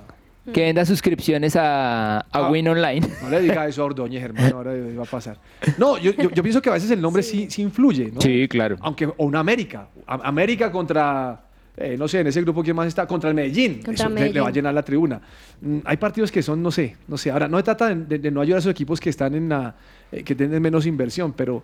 [0.52, 3.08] que venda suscripciones a, a Win Online.
[3.22, 5.38] No le diga eso a Ordóñez, hermano, ahora va a pasar.
[5.78, 8.22] No, yo, yo- yo pienso que a veces el nombre sí, sí influye, ¿no?
[8.22, 8.78] Sí, claro.
[8.82, 9.88] Aunque, o una América.
[10.08, 11.42] A- América contra,
[11.78, 13.06] eh, no sé, en ese grupo, ¿quién más está?
[13.08, 13.82] Contra el Medellín.
[13.84, 15.22] Contra Eso le- va a llenar la tribuna.
[15.62, 17.32] Mm, hay partidos que son, no sé, no sé.
[17.32, 19.50] Ahora, no se trata de, de- de no ayudar a esos equipos que están en
[19.50, 19.76] la,
[20.12, 21.64] eh, que tienen menos inversión, pero...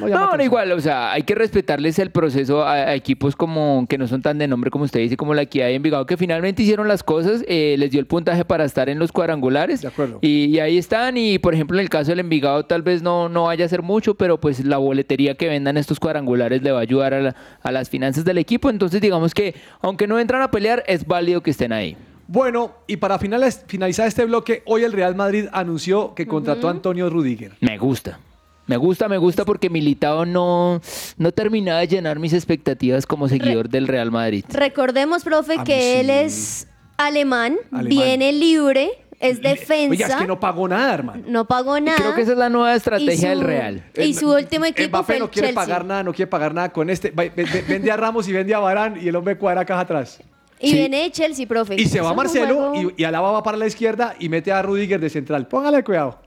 [0.00, 3.98] No, No, igual, o sea, hay que respetarles el proceso a, a equipos como que
[3.98, 6.62] no son tan de nombre como usted dice, como la Equidad y Envigado, que finalmente
[6.62, 9.82] hicieron las cosas, eh, les dio el puntaje para estar en los cuadrangulares.
[9.82, 10.18] De acuerdo.
[10.22, 13.28] Y, y ahí están, y por ejemplo, en el caso del Envigado tal vez no,
[13.28, 16.78] no vaya a ser mucho, pero pues la boletería que vendan estos cuadrangulares le va
[16.78, 18.70] a ayudar a, la- a las finanzas del equipo.
[18.70, 21.96] Entonces, digamos que, aunque no entran a pelear, es válido que estén ahí.
[22.28, 26.72] Bueno, y para finales- finalizar este bloque, hoy el Real Madrid anunció que contrató a
[26.72, 27.52] Antonio Rudiger.
[27.60, 28.18] Me gusta.
[28.66, 30.80] Me gusta, me gusta porque Militao no,
[31.18, 34.44] no terminaba de llenar mis expectativas como seguidor del Real Madrid.
[34.48, 37.88] Recordemos, profe, que él es alemán, Alemán.
[37.88, 39.90] viene libre, es defensa.
[39.90, 41.22] Oiga, es que no pagó nada, hermano.
[41.28, 41.96] no pagó nada.
[41.96, 43.84] Creo que esa es la nueva estrategia del Real.
[43.96, 45.62] Y su último equipo Mbappé fue el no quiere Chelsea.
[45.64, 47.12] pagar nada, no quiere pagar nada con este.
[47.12, 50.18] Vende a Ramos y vende a Barán y el hombre cuadra caja atrás.
[50.58, 51.76] Y viene Chelsea, profe.
[51.80, 54.98] Y se va Marcelo y, y Alaba va para la izquierda y mete a Rudiger
[54.98, 55.46] de central.
[55.46, 56.18] Póngale cuidado.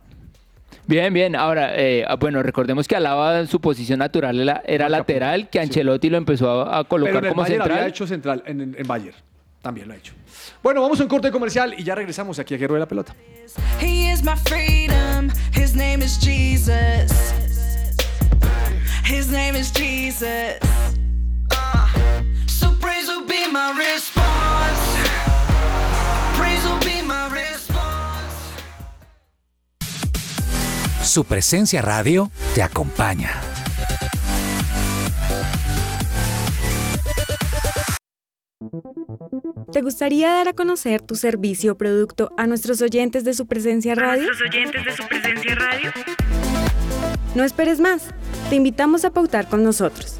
[0.87, 1.35] Bien, bien.
[1.35, 6.09] Ahora, eh, ah, bueno, recordemos que Alaba su posición natural era, era lateral, que Ancelotti
[6.09, 7.89] lo empezó a, a Pero colocar en el como Bayern había central.
[7.89, 9.15] hecho central, en, en, en Bayern.
[9.61, 10.13] También lo ha hecho.
[10.63, 13.13] Bueno, vamos a un corte comercial y ya regresamos aquí a Guerrero de la Pelota.
[13.81, 15.29] He is my freedom.
[15.53, 17.11] His name is Jesus.
[19.05, 20.59] His name is Jesus.
[31.09, 33.31] Su presencia radio te acompaña.
[39.71, 43.95] ¿Te gustaría dar a conocer tu servicio o producto a nuestros oyentes de su presencia
[43.95, 44.27] radio?
[44.39, 45.91] oyentes de su presencia radio?
[47.33, 48.09] No esperes más.
[48.51, 50.19] Te invitamos a pautar con nosotros.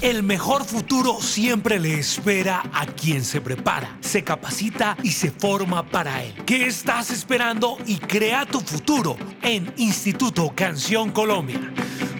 [0.00, 5.82] El mejor futuro siempre le espera a quien se prepara, se capacita y se forma
[5.82, 6.34] para él.
[6.46, 11.58] ¿Qué estás esperando y crea tu futuro en Instituto Canción Colombia?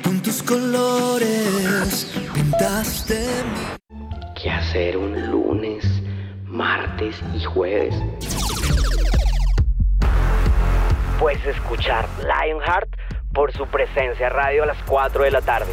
[0.02, 3.24] Con tus colores pintaste
[4.42, 5.84] ¿Qué hacer un lunes,
[6.46, 7.94] martes y jueves?
[11.20, 12.88] Pues escuchar Lionheart
[13.32, 15.72] por su presencia radio a las 4 de la tarde.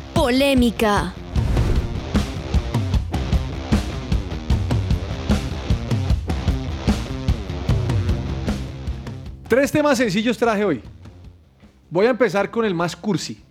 [0.21, 1.13] polémica.
[9.47, 10.83] Tres temas sencillos traje hoy.
[11.89, 13.43] Voy a empezar con el más cursi.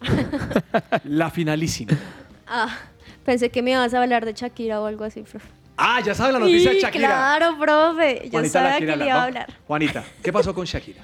[1.04, 1.98] la finalísima.
[2.46, 2.78] Ah,
[3.24, 5.48] pensé que me ibas a hablar de Shakira o algo así, profe.
[5.76, 7.08] Ah, ya sabe la noticia de Shakira.
[7.08, 8.22] Claro, profe.
[8.26, 9.52] Yo Juanita la sabía que le iba a hablar.
[9.66, 11.02] Juanita, ¿qué pasó con Shakira?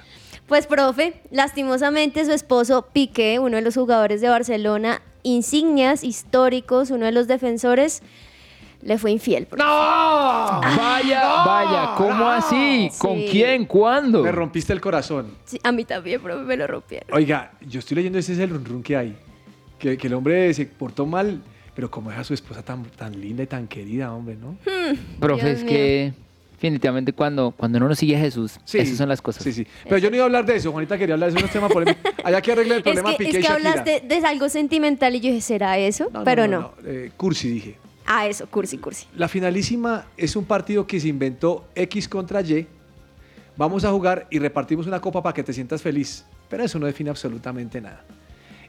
[0.51, 7.05] Pues, profe, lastimosamente su esposo Piqué, uno de los jugadores de Barcelona, insignias históricos, uno
[7.05, 8.01] de los defensores,
[8.81, 9.45] le fue infiel.
[9.45, 9.63] profe.
[9.63, 12.91] Vaya, vaya, ¿cómo así?
[12.97, 13.27] ¿Con Sí.
[13.31, 13.63] quién?
[13.63, 14.23] ¿Cuándo?
[14.23, 15.27] Me rompiste el corazón.
[15.45, 17.07] Sí, a mí también, profe, me lo rompieron.
[17.13, 19.15] Oiga, yo estoy leyendo ese es el run run que hay.
[19.79, 21.41] Que, que el hombre se portó mal,
[21.73, 24.57] pero como es a su esposa tan, tan linda y tan querida, hombre, ¿no?
[25.17, 26.13] Profe, Dios es que
[26.61, 29.43] definitivamente cuando, cuando uno no sigue a Jesús, esas son las cosas.
[29.43, 29.65] Sí, sí.
[29.85, 31.59] Pero yo no iba a hablar de eso, Juanita quería hablar de eso, es un
[31.59, 31.99] tema polémico.
[32.23, 33.69] Allá que arregle el Es problema que, Piqué es que Shakira.
[33.71, 36.09] hablas de, de algo sentimental y yo dije, ¿será eso?
[36.13, 36.73] No, Pero no, no.
[36.83, 37.77] no, eh, cursi dije.
[38.05, 39.07] Ah, eso, cursi, cursi.
[39.15, 42.67] La finalísima es un partido que se inventó X contra Y.
[43.57, 46.25] Vamos a jugar y repartimos una copa para que te sientas feliz.
[46.49, 48.03] Pero eso no define absolutamente nada.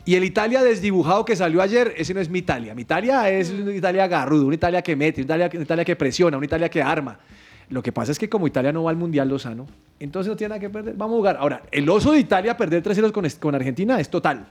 [0.04, 2.74] Y el Italia desdibujado que salió ayer, ese no es mi Italia.
[2.74, 5.84] Mi Italia es una Italia garrudo, una Italia que mete, una Italia, que- una Italia
[5.84, 7.18] que presiona, una Italia que arma.
[7.72, 9.66] Lo que pasa es que como Italia no va al Mundial Lozano,
[9.98, 10.94] entonces no tiene nada que perder.
[10.94, 11.36] Vamos a jugar.
[11.40, 14.46] Ahora, el oso de Italia perder 3-0 con, con Argentina es total.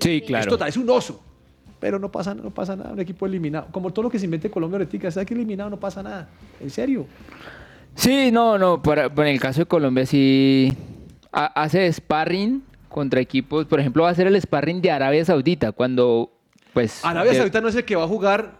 [0.00, 0.42] Sí, claro.
[0.42, 1.22] Es total, es un oso.
[1.78, 3.68] Pero no pasa, no pasa nada, un equipo eliminado.
[3.72, 6.28] Como todo lo que se invente Colombia ahorita, está que eliminado no pasa nada.
[6.60, 7.06] En serio.
[7.94, 10.72] Sí, no, no, para, para en el caso de Colombia sí
[11.32, 15.72] ha- hace sparring contra equipos, por ejemplo, va a ser el sparring de Arabia Saudita
[15.72, 16.30] cuando
[16.72, 18.58] pues Arabia de- Saudita no es el que va a jugar,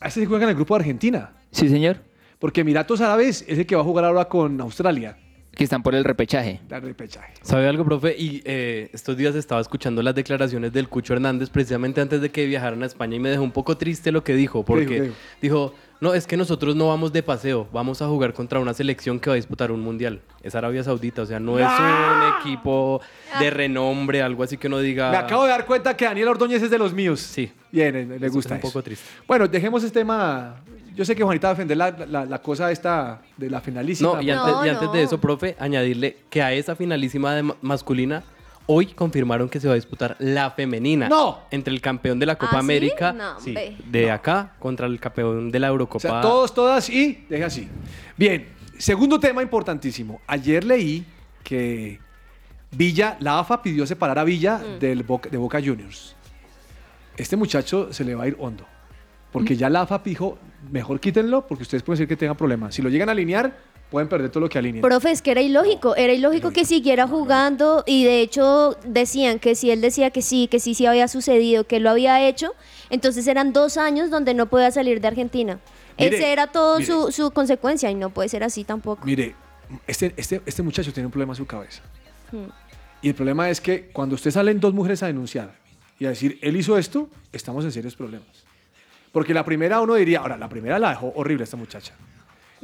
[0.00, 1.32] a este se juega en el grupo de Argentina.
[1.50, 1.98] Sí, señor.
[2.42, 5.16] Porque Emiratos Árabes es el que va a jugar ahora con Australia.
[5.52, 6.58] que están por el repechaje.
[6.68, 7.34] La repechaje.
[7.40, 8.16] ¿Sabe algo, profe?
[8.18, 12.44] Y eh, estos días estaba escuchando las declaraciones del Cucho Hernández precisamente antes de que
[12.46, 15.14] viajaran a España y me dejó un poco triste lo que dijo, porque ¿Qué dijo?
[15.40, 19.20] dijo, no, es que nosotros no vamos de paseo, vamos a jugar contra una selección
[19.20, 20.20] que va a disputar un mundial.
[20.42, 23.00] Es Arabia Saudita, o sea, no es un equipo
[23.38, 25.10] de renombre, algo así que uno diga...
[25.12, 27.20] Me acabo de dar cuenta que Daniel Ordóñez es de los míos.
[27.20, 27.52] Sí.
[27.70, 28.68] Bien, le Eso gusta es un eso.
[28.72, 29.04] poco triste.
[29.28, 30.56] Bueno, dejemos este tema.
[30.94, 34.14] Yo sé que Juanita va a defender la, la- la cosa esta de la finalísima.
[34.14, 37.56] No, y antes, y antes de eso, profe, añadirle que a esa finalísima de ma-
[37.62, 38.24] masculina,
[38.66, 41.08] hoy confirmaron que se va a disputar la femenina.
[41.08, 41.40] ¡No!
[41.50, 42.64] Entre el campeón de la Copa ¿Ah, sí?
[42.64, 43.54] América, No, sí,
[43.86, 46.00] de acá, contra el campeón de la O Eurocopa.
[46.00, 47.68] sea, todos, todas y deje así.
[48.16, 48.48] Bien,
[48.78, 50.20] segundo tema importantísimo.
[50.26, 51.04] Ayer leí
[51.42, 51.98] que
[52.74, 56.16] Villa, la AFA pidió separar a Villa del Boca- de Boca Juniors.
[57.16, 58.66] Este muchacho se le va a ir hondo.
[59.30, 60.38] Porque ya la AFA dijo,
[60.70, 62.74] mejor quítenlo porque ustedes pueden ser que tengan problemas.
[62.74, 63.56] Si lo llegan a alinear,
[63.92, 64.80] pueden perder todo lo que alineen.
[64.80, 69.54] Profe, es que era ilógico, era ilógico que siguiera jugando y de hecho decían que
[69.54, 72.54] si él decía que sí, que sí, sí había sucedido, que lo había hecho,
[72.88, 75.60] entonces eran dos años donde no podía salir de Argentina.
[75.98, 76.90] Mire, Esa era todo mire.
[76.90, 79.04] su, su consecuencia y no puede ser así tampoco.
[79.04, 79.34] Mire,
[79.86, 81.82] este, este, este muchacho tiene un problema en su cabeza.
[82.32, 82.46] Hmm.
[83.02, 85.52] Y el problema es que cuando usted salen dos mujeres a denunciar
[85.98, 88.46] y a decir, él hizo esto, estamos en serios problemas.
[89.12, 91.92] Porque la primera uno diría, ahora, la primera la dejó horrible esta muchacha.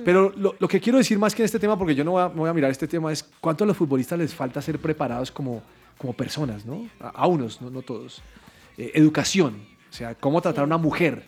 [0.05, 2.23] Pero lo, lo que quiero decir más que en este tema, porque yo no voy
[2.23, 5.31] a, voy a mirar este tema, es cuánto a los futbolistas les falta ser preparados
[5.31, 5.63] como,
[5.97, 6.89] como personas, ¿no?
[7.01, 8.23] A, a unos, no, no todos.
[8.77, 9.57] Eh, educación,
[9.91, 11.25] o sea, cómo tratar a una mujer,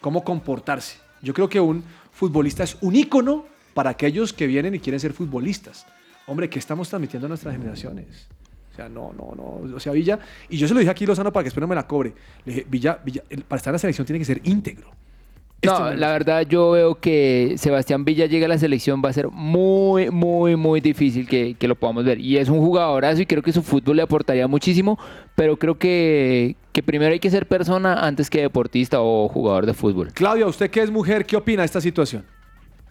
[0.00, 0.98] cómo comportarse.
[1.22, 5.12] Yo creo que un futbolista es un ícono para aquellos que vienen y quieren ser
[5.12, 5.86] futbolistas.
[6.26, 8.28] Hombre, ¿qué estamos transmitiendo a nuestras generaciones?
[8.72, 9.74] O sea, no, no, no.
[9.74, 11.74] O sea, Villa, y yo se lo dije aquí Lozano para que espero no me
[11.74, 12.14] la cobre.
[12.44, 14.90] Le dije, Villa, Villa, para estar en la selección tiene que ser íntegro.
[15.62, 19.12] Este No, la verdad yo veo que Sebastián Villa llega a la selección, va a
[19.12, 22.18] ser muy, muy, muy difícil que, que lo podamos ver.
[22.18, 24.98] Y es un jugadorazo y creo que su fútbol le aportaría muchísimo,
[25.34, 29.74] pero creo que, que primero hay que ser persona antes que deportista o jugador de
[29.74, 30.12] fútbol.
[30.14, 32.24] Claudia, usted que es mujer, ¿qué opina de esta situación?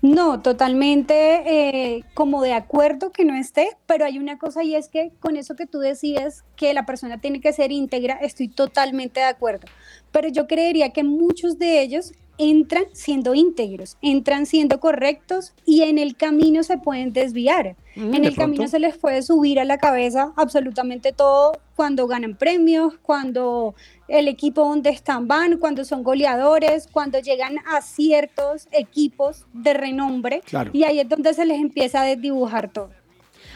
[0.01, 4.87] No, totalmente eh, como de acuerdo que no esté, pero hay una cosa y es
[4.87, 9.19] que con eso que tú decías que la persona tiene que ser íntegra, estoy totalmente
[9.19, 9.67] de acuerdo.
[10.11, 15.99] Pero yo creería que muchos de ellos entran siendo íntegros, entran siendo correctos y en
[15.99, 17.75] el camino se pueden desviar.
[17.95, 22.07] Mm, en de el camino se les puede subir a la cabeza absolutamente todo cuando
[22.07, 23.75] ganan premios, cuando
[24.07, 30.41] el equipo donde están van, cuando son goleadores, cuando llegan a ciertos equipos de renombre
[30.45, 30.71] Claro.
[30.73, 32.89] y ahí es donde se les empieza a desdibujar todo.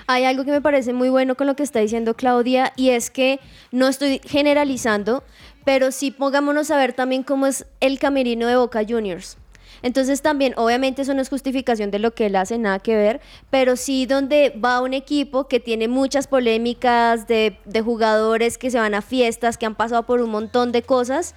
[0.05, 3.09] Hay algo que me parece muy bueno con lo que está diciendo Claudia y es
[3.09, 3.39] que
[3.71, 5.23] no estoy generalizando,
[5.65, 9.37] pero sí pongámonos a ver también cómo es el camerino de Boca Juniors.
[9.81, 13.19] Entonces también, obviamente eso no es justificación de lo que él hace, nada que ver,
[13.49, 18.79] pero sí donde va un equipo que tiene muchas polémicas de, de jugadores que se
[18.79, 21.35] van a fiestas, que han pasado por un montón de cosas,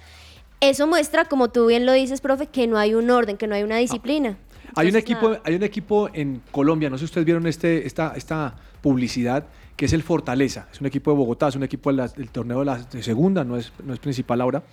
[0.61, 3.55] eso muestra, como tú bien lo dices, profe, que no hay un orden, que no
[3.55, 4.37] hay una disciplina.
[4.75, 5.41] Hay un, equipo, nada.
[5.43, 9.45] hay un equipo en Colombia, no sé si ustedes vieron este, esta, esta publicidad,
[9.77, 10.67] que es el Fortaleza.
[10.73, 13.43] Es un equipo de Bogotá, es un equipo de del torneo de la de segunda,
[13.45, 14.63] no es, no es principal ahora.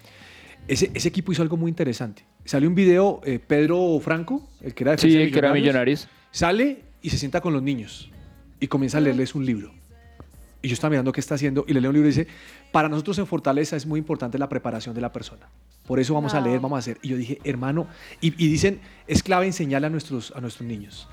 [0.67, 2.25] Ese, ese equipo hizo algo muy interesante.
[2.47, 5.53] Salió un video, eh, Pedro Franco, el que era defensa Sí, de el que era
[5.53, 6.09] Millonarios.
[6.31, 8.11] Sale y se sienta con los niños
[8.59, 9.75] y comienza a leerles un libro.
[10.63, 12.27] Y yo estaba mirando qué está haciendo y le leo un libro y dice,
[12.73, 15.51] para nosotros en Fortaleza es muy importante la preparación de la persona.
[15.87, 16.99] Por eso vamos a leer, vamos a hacer.
[17.03, 17.87] Y yo dije, hermano,
[18.23, 21.07] y, y dicen, es clave enseñarle a nuestros, a nuestros niños.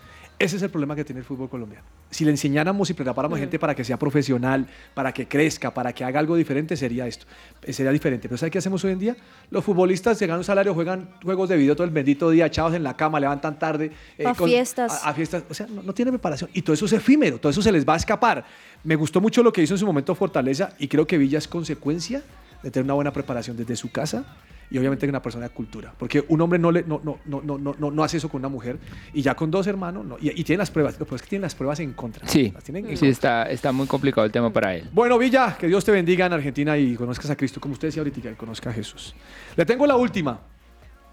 [0.43, 1.85] Ese es el problema que tiene el fútbol colombiano.
[2.09, 6.03] Si le enseñáramos y preparáramos gente para que sea profesional, para que crezca, para que
[6.03, 7.25] haga algo diferente, sería esto.
[7.61, 8.27] Eh, Sería diferente.
[8.27, 9.15] Pero ¿sabe qué hacemos hoy en día?
[9.51, 12.73] Los futbolistas se ganan un salario, juegan juegos de video todo el bendito día, echados
[12.73, 13.91] en la cama, levantan tarde.
[14.17, 15.03] eh, A fiestas.
[15.05, 15.43] A, a fiestas.
[15.49, 16.49] O sea, no, no tiene preparación.
[16.53, 18.43] Y todo eso es efímero, todo eso se les va a escapar.
[18.83, 21.47] Me gustó mucho lo que hizo en su momento Fortaleza y creo que Villa es
[21.47, 22.23] consecuencia
[22.63, 24.25] de tener una buena preparación desde su casa
[24.71, 25.93] y obviamente una persona de cultura.
[25.97, 28.39] Porque un hombre no, le, no, no, no, no, no, no, no hace eso con
[28.39, 28.79] una mujer
[29.13, 30.17] y ya con dos hermanos, no.
[30.19, 32.27] y, y tiene las pruebas, pero es que tiene las pruebas en contra.
[32.27, 33.09] Sí, Las tienen en sí contra.
[33.09, 34.89] está, está muy complicado el tema para él.
[34.93, 38.01] Bueno, Villa, que Dios te bendiga en Argentina y conozcas a Cristo, como usted decía
[38.01, 39.13] ahorita, que conozca a Jesús.
[39.55, 40.39] Le tengo la última.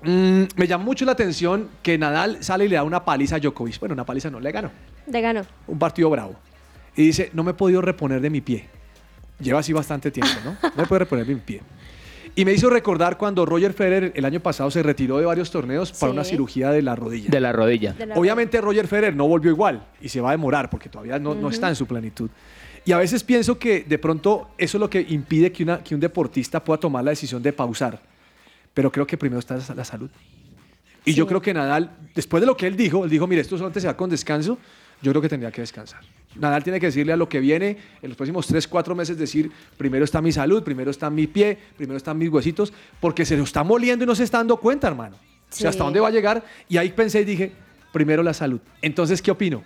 [0.02, 3.38] Mm, me llama mucho la atención que Nadal sale y le da una paliza a
[3.40, 3.80] Djokovic.
[3.80, 4.70] Bueno, una paliza no, le ganó.
[5.06, 5.42] De gano.
[5.66, 6.36] Un partido bravo.
[6.94, 8.66] Y dice, no me he podido reponer de mi pie.
[9.40, 10.56] Lleva así bastante tiempo, ¿no?
[10.76, 11.60] No puede reponer en pie.
[12.38, 15.90] Y me hizo recordar cuando Roger Federer el año pasado se retiró de varios torneos
[15.90, 16.16] para Sí.
[16.18, 17.28] una cirugía de la rodilla.
[17.30, 17.96] De la rodilla.
[18.14, 21.48] Obviamente Roger Federer no volvió igual y se va a demorar porque todavía no, no
[21.48, 22.30] está en su plenitud.
[22.84, 25.96] Y a veces pienso que de pronto eso es lo que impide que, una, que
[25.96, 28.00] un deportista pueda tomar la decisión de pausar.
[28.72, 30.08] Pero creo que primero está la salud.
[31.04, 33.56] Y yo creo que Nadal, después de lo que él dijo, él dijo, mire, esto
[33.56, 34.58] solamente se va con descanso,
[35.02, 36.00] yo creo que tendría que descansar.
[36.36, 39.50] Nadal tiene que decirle a lo que viene en los próximos 3, 4 meses, decir,
[39.76, 43.44] primero está mi salud, primero está mi pie, primero están mis huesitos, porque se lo
[43.44, 45.16] está moliendo y no se está dando cuenta, hermano.
[45.16, 45.20] O
[45.54, 46.44] sea, ¿hasta dónde va a llegar?
[46.68, 47.52] Y ahí pensé y dije,
[47.92, 48.60] primero la salud.
[48.82, 49.64] Entonces, ¿qué opino?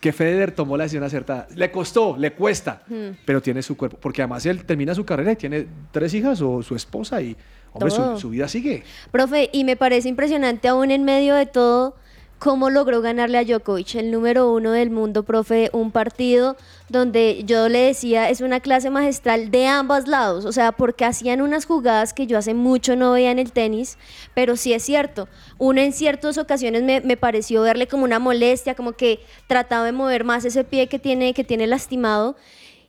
[0.00, 1.48] Que Federer tomó la decisión acertada.
[1.56, 3.16] Le costó, le cuesta, Hmm.
[3.24, 3.96] pero tiene su cuerpo.
[4.00, 7.36] Porque además él termina su carrera y tiene tres hijas o su esposa y,
[7.72, 8.82] hombre, su, su vida sigue.
[9.10, 11.96] Profe, y me parece impresionante aún en medio de todo
[12.42, 16.56] cómo logró ganarle a Djokovic, el número uno del mundo, profe, un partido
[16.88, 21.40] donde yo le decía es una clase magistral de ambos lados, o sea, porque hacían
[21.40, 23.96] unas jugadas que yo hace mucho no veía en el tenis,
[24.34, 25.28] pero sí es cierto,
[25.58, 29.92] uno en ciertas ocasiones me, me pareció verle como una molestia, como que trataba de
[29.92, 32.34] mover más ese pie que tiene, que tiene lastimado.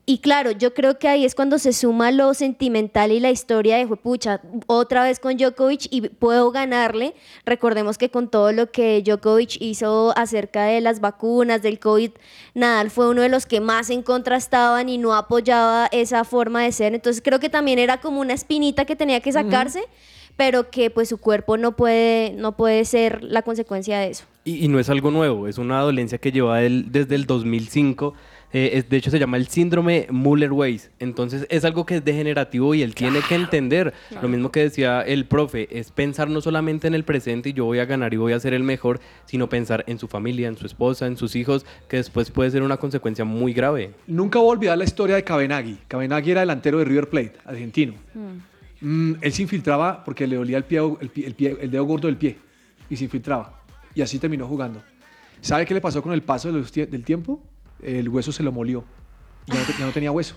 [0.06, 3.78] Y claro, yo creo que ahí es cuando se suma lo sentimental y la historia
[3.78, 7.14] de, pucha, otra vez con Djokovic y puedo ganarle.
[7.46, 12.12] Recordemos que con todo lo que Djokovic hizo acerca de las vacunas, del COVID,
[12.54, 16.64] Nadal fue uno de los que más en contra estaban y no apoyaba esa forma
[16.64, 16.94] de ser.
[16.94, 19.86] Entonces creo que también era como una espinita que tenía que sacarse,
[20.36, 24.26] pero que pues su cuerpo no puede, no puede ser la consecuencia de eso.
[24.44, 28.14] Y, y no es algo nuevo, es una dolencia que lleva él desde el 2005.
[28.54, 30.92] Eh, es- de hecho, se llama el síndrome Muller-Weiss.
[31.00, 33.94] Entonces, es algo que es degenerativo y él tiene que entender.
[34.22, 37.66] Lo mismo que decía el profe, es pensar no solamente en el presente y yo
[37.66, 40.56] voy a ganar y voy a ser el mejor, sino pensar en su familia, en
[40.58, 43.92] su esposa, en sus hijos, que después puede ser una consecuencia muy grave.
[44.08, 45.80] Nunca voy a olvidar la historia de Cabenagui.
[45.88, 47.94] Cabenagui era delantero de River Plate, argentino.
[48.82, 51.86] Mm, él se infiltraba porque le dolía el, pie, el, pie- el pie- el dedo
[51.86, 52.38] gordo del pie
[52.90, 53.62] y se infiltraba.
[53.96, 54.82] Y así terminó jugando.
[55.42, 57.42] ¿Sabe qué le pasó con el paso de los tie- del tiempo?
[57.84, 58.84] El hueso se lo molió.
[59.48, 60.36] Ya no, ya no tenía hueso.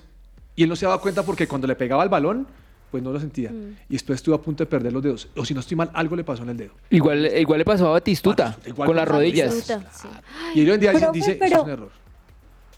[0.55, 2.47] Y él no se daba cuenta porque cuando le pegaba el balón,
[2.90, 3.51] pues no lo sentía.
[3.88, 5.28] Y después estuvo a punto de perder los dedos.
[5.36, 6.72] O si no estoy mal, algo le pasó en el dedo.
[6.90, 9.49] Igual, igual le pasó a Batistuta, igual con las rodillas.
[9.51, 10.09] Batistuta, sí.
[10.55, 11.90] Y hoy en día dice, Profe, dice, pero- "Eso es un error.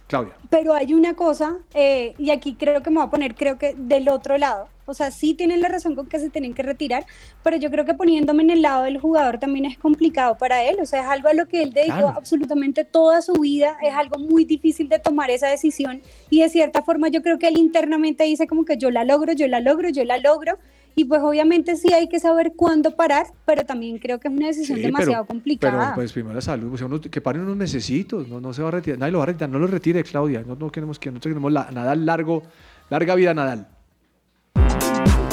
[0.09, 0.35] Claudia.
[0.51, 3.75] Pero hay una cosa, eh, y aquí creo que me voy a poner, creo que
[3.77, 4.69] del otro lado.
[4.87, 7.05] O sea, sí tienen la razón con que se tienen que retirar,
[7.43, 10.79] pero yo creo que poniéndome en el lado del jugador también es complicado para él.
[10.81, 12.15] O sea, es algo a lo que él dedicó Claro.
[12.17, 16.01] absolutamente toda su vida, es algo muy difícil de tomar esa decisión.
[16.31, 19.35] Y de cierta forma yo creo que él internamente dice como que yo la logro,
[19.35, 20.57] yo la logro, yo la logro.
[20.99, 24.49] Y pues obviamente sí hay que saber cuándo parar, pero también creo que es una
[24.49, 25.79] decisión Sí, demasiado pero, complicada.
[25.81, 28.69] Pero pues primero la salud, pues, uno- que paren unos necesitos, no, no se va
[28.69, 31.11] a retirar, nadie lo va a retirar, no lo retire Claudia, no, no queremos que
[31.13, 32.43] nosotros queremos la, Nadal largo,
[32.91, 33.69] larga vida Nadal.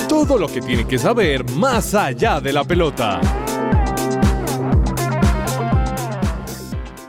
[0.07, 3.19] Todo lo que tiene que saber más allá de la pelota.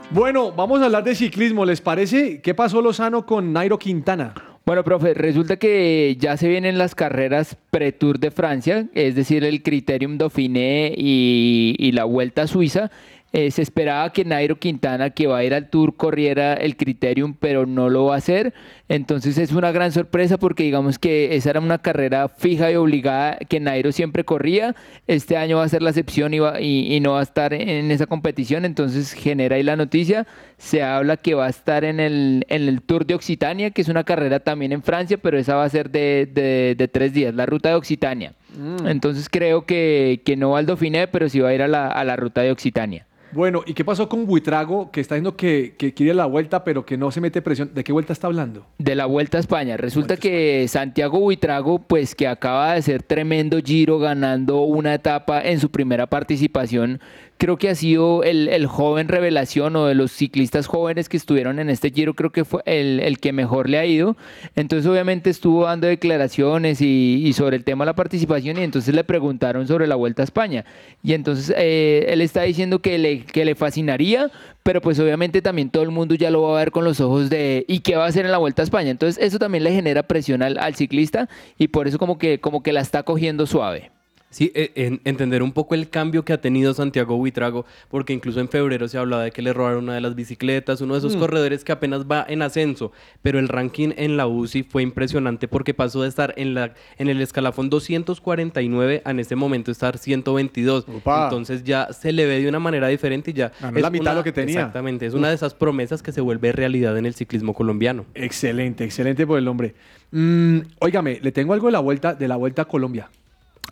[0.09, 2.41] Bueno, vamos a hablar de ciclismo, ¿les parece?
[2.41, 4.33] ¿Qué pasó Lozano con Nairo Quintana?
[4.67, 9.63] Bueno, profe, resulta que ya se vienen las carreras pre-Tour de Francia, es decir, el
[9.63, 12.91] Criterium Dauphiné y, y la Vuelta a Suiza.
[13.33, 17.35] Eh, se esperaba que Nairo Quintana, que va a ir al Tour, corriera el Criterium,
[17.37, 18.53] pero no lo va a hacer.
[18.87, 23.37] Entonces es una gran sorpresa porque digamos que esa era una carrera fija y obligada
[23.49, 24.75] que Nairo siempre corría.
[25.07, 27.53] Este año va a ser la excepción y, va- y- y no va a estar
[27.53, 28.63] en esa competición.
[28.63, 30.25] Entonces genera ahí la noticia.
[30.57, 33.89] Se habla que va a estar en el, en el Tour de Occitania, que es
[33.89, 37.35] una carrera también en Francia, pero esa va a ser de, de- de tres días,
[37.35, 38.31] la ruta de Occitania.
[38.57, 38.87] Mm.
[38.87, 41.89] Entonces creo que, que no va al Dauphiné, pero sí va a ir a la,
[41.89, 43.05] a la ruta de Occitania.
[43.37, 46.87] Bueno, ¿y qué pasó con Buitrago, que está diciendo que, que quiere la vuelta, pero
[46.87, 47.69] que no se mete presión?
[47.71, 48.65] ¿De qué vuelta está hablando?
[48.79, 49.77] De la Vuelta a España.
[49.77, 55.59] Resulta que Santiago Buitrago, pues que acaba de ser tremendo giro ganando una etapa en
[55.59, 56.99] su primera participación,
[57.37, 61.59] creo que ha sido el, el joven revelación o de los ciclistas jóvenes que estuvieron
[61.59, 64.17] en este giro, creo que fue el, el que mejor le ha ido.
[64.55, 69.03] Entonces obviamente estuvo dando declaraciones y, sobre el tema de la participación y entonces le
[69.03, 70.65] preguntaron sobre la Vuelta a España.
[71.03, 74.31] Y entonces eh, él está diciendo que le, que le fascinaría,
[74.63, 77.29] pero pues obviamente también todo el mundo ya lo va a ver con los ojos
[77.29, 78.89] de ¿y qué va a hacer en la Vuelta a España?
[78.89, 82.63] Entonces eso también le genera presión al, al ciclista y por eso como que, como
[82.63, 83.91] que la está cogiendo suave.
[84.37, 88.39] Sí, eh, en- entender un poco el cambio que ha tenido Santiago Buitrago, porque incluso
[88.39, 91.15] en febrero se hablaba de que le robaron una de las bicicletas, uno de esos
[91.15, 91.19] Mm.
[91.19, 92.91] corredores que apenas va en ascenso,
[93.23, 97.07] pero el ranking en la UCI fue impresionante porque pasó de estar en, la, en
[97.09, 100.85] el escalafón 249 a en este momento estar 122.
[100.87, 101.23] Upa.
[101.23, 103.51] Entonces ya se le ve de una manera diferente y ya...
[103.59, 104.59] Ganó la mitad de lo que tenía.
[104.59, 108.05] Exactamente, es una de esas promesas que se vuelve realidad en el ciclismo colombiano.
[108.13, 109.73] Excelente, excelente por el hombre.
[110.11, 113.09] Mm, óigame, le tengo algo de la vuelta, de la vuelta a Colombia.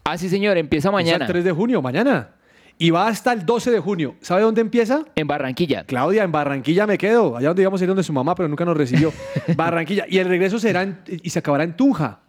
[0.03, 1.25] Ah, sí, señor, empieza Empieza mañana.
[1.25, 2.31] el 3 de junio, mañana.
[2.77, 4.15] Y va hasta el 12 de junio.
[4.21, 5.05] ¿Sabe dónde empieza?
[5.15, 5.85] En Barranquilla.
[5.85, 7.37] Claudia, en Barranquilla me quedo.
[7.37, 9.13] Allá donde íbamos a ir donde su mamá, pero nunca nos recibió.
[9.55, 10.05] Barranquilla.
[10.09, 12.19] Y el regreso será en- y se acabará en Tunja.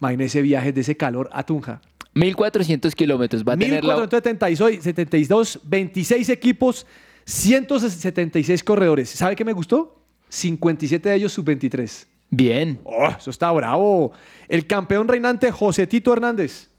[0.00, 1.80] Imagínese viajes de ese calor a Tunja.
[2.14, 3.44] 1400 kilómetros.
[3.44, 3.94] Va a tener la...
[3.96, 6.86] 1472, 72, 26 equipos,
[7.26, 9.10] 176 corredores.
[9.10, 10.02] ¿Sabe qué me gustó?
[10.28, 12.06] 57 de ellos sub-23.
[12.30, 12.80] Bien.
[12.84, 14.12] Oh, eso está bravo.
[14.48, 16.70] El campeón reinante José Tito Hernández.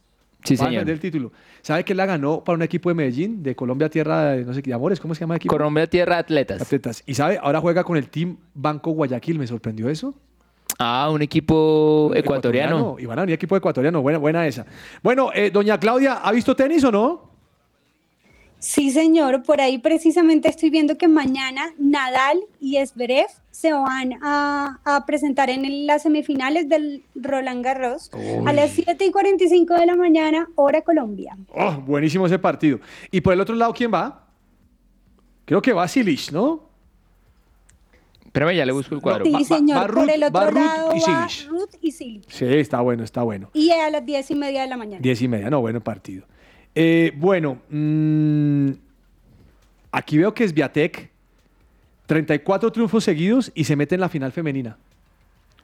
[0.44, 0.86] Sí, Va a señor.
[0.86, 1.32] defender el título.
[1.62, 4.62] ¿Sabe que la ganó para un equipo de Medellín, de Colombia Tierra de no sé
[4.62, 5.00] qué, de Amores?
[5.00, 5.54] ¿Cómo se llama el equipo?
[5.56, 6.62] Colombia Tierra Atletas.
[6.62, 7.04] Atletas.
[7.06, 9.40] Y sabe, ahora juega con el Team Banco Guayaquil.
[9.40, 10.14] ¿Me sorprendió eso?
[10.80, 12.96] Ah, un equipo ecuatoriano.
[13.00, 14.02] Y van a venir equipo ecuatoriano.
[14.02, 14.66] Buena, buena esa.
[15.02, 17.33] Bueno, eh, doña Claudia, ¿ha visto tenis o no?
[18.66, 24.80] Sí, señor, por ahí precisamente estoy viendo que mañana Nadal y Esberev se van a,
[24.86, 28.10] a presentar en el- las semifinales del Roland Garros
[28.46, 31.36] a las 7 y 45 de la mañana, hora Colombia.
[31.54, 32.80] Oh, buenísimo ese partido.
[33.12, 34.28] Y por el otro lado, ¿quién va?
[35.44, 36.64] Creo que va Silic, ¿no?
[38.26, 39.26] Espérame, ya le busco el cuadro.
[39.26, 41.28] Sí, va- señor, va por Ruth- el otro va Ruth lado y va.
[41.50, 42.30] Ruth y Silic.
[42.30, 43.50] Sí, está bueno, está bueno.
[43.54, 45.02] Y a las 10 y media de la mañana.
[45.02, 46.26] Diez y media, no, bueno partido.
[46.76, 48.70] Eh, bueno, mm,
[49.92, 51.10] aquí veo que es Viatec,
[52.06, 54.78] 34 triunfos seguidos y se mete en la final femenina.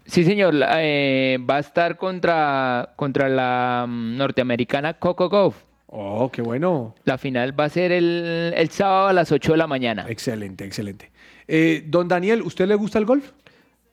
[0.06, 0.56] Sí, señor.
[0.78, 5.56] eh, va a estar contra, contra la mm, norteamericana Coco Gauff.
[5.88, 6.94] Oh, qué bueno.
[7.04, 10.06] La final va a ser el, el sábado a las 8 de la mañana.
[10.08, 11.12] Excelente, excelente.
[11.48, 13.32] Eh, don Daniel, ¿usted le gusta el golf?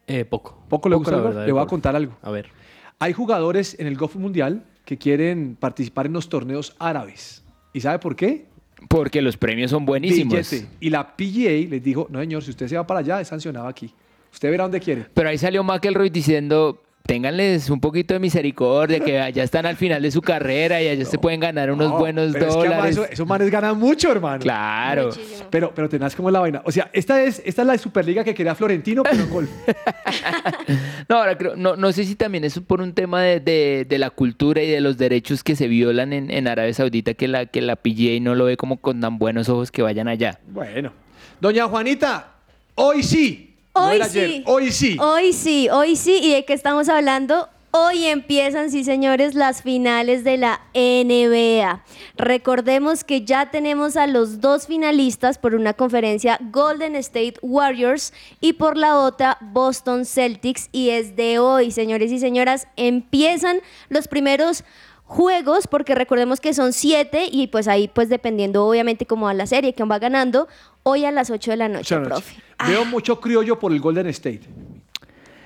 [0.06, 0.62] Eh, poco.
[0.68, 1.34] ¿Poco le Poco, gusta el golf?
[1.34, 1.70] verdad, Le voy a golf.
[1.70, 2.12] contar algo.
[2.22, 2.50] A ver.
[2.98, 7.44] Hay jugadores en el golf mundial que quieren participar en los torneos árabes.
[7.74, 8.46] ¿Y sabe por qué?
[8.88, 10.32] Porque los premios son buenísimos.
[10.32, 10.66] Billete.
[10.80, 13.66] Y la PGA les dijo, no señor, si usted se va para allá, es sancionado
[13.66, 13.92] aquí.
[14.32, 15.06] Usted verá dónde quiere.
[15.12, 20.02] Pero ahí salió McElroy diciendo, ténganles un poquito de misericordia, que allá están al final
[20.02, 22.90] de su carrera y allá se pueden ganar unos No, buenos pero es que, dólares.
[22.92, 24.40] eso- esos manes ganan mucho, hermano.
[24.40, 25.10] Claro.
[25.50, 26.62] Pero, pero tenás como la vaina.
[26.64, 29.50] O sea, esta es, esta es la Superliga que quería Florentino, pero en golf.
[31.08, 33.98] No, ahora creo, no, no sé si también es por un tema de, de- de
[33.98, 37.46] la cultura y de los derechos que se violan en, en Arabia Saudita que la,
[37.46, 40.40] que la PGA no lo ve como con tan buenos ojos que vayan allá.
[40.48, 40.92] Bueno.
[41.40, 42.32] Doña Juanita,
[42.74, 43.45] hoy sí.
[43.76, 44.42] No Hoy ayer, sí.
[44.46, 44.96] Hoy sí.
[44.98, 46.18] Hoy sí, hoy sí.
[46.22, 47.48] ¿Y de qué estamos hablando?
[47.72, 51.84] Hoy empiezan, sí señores, las finales de la NBA.
[52.16, 58.54] Recordemos que ya tenemos a los dos finalistas por una conferencia Golden State Warriors y
[58.54, 60.70] por la otra Boston Celtics.
[60.72, 63.58] Y desde hoy, señores y señoras, empiezan
[63.90, 64.64] los primeros
[65.04, 69.46] juegos, porque recordemos que son siete y pues ahí pues dependiendo obviamente como a la
[69.46, 70.48] serie, quién va ganando,
[70.88, 72.36] hoy a las 8 de la noche, profe.
[72.68, 74.42] Veo mucho criollo por el Golden State.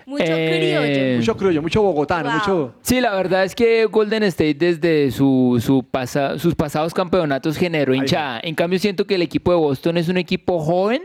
[0.07, 1.16] Mucho Eh, criollo.
[1.18, 2.38] Mucho criollo, mucho bogotano, Wow.
[2.38, 2.74] mucho.
[2.82, 7.95] Sí, la verdad es que Golden State desde su, su pasa- sus pasados campeonatos generó
[7.95, 8.41] hinchada.
[8.43, 11.03] En cambio, siento que el equipo de Boston es un equipo joven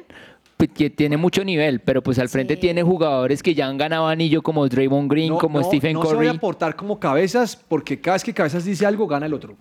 [0.58, 4.08] pues, que tiene mucho nivel, pero pues al frente tiene jugadores que ya han ganado
[4.08, 6.18] anillo como Draymond Green, No, como no, Stephen no se Curry.
[6.28, 9.56] vaya a portar como cabezas, porque cada vez que cabezas dice algo, gana el otro.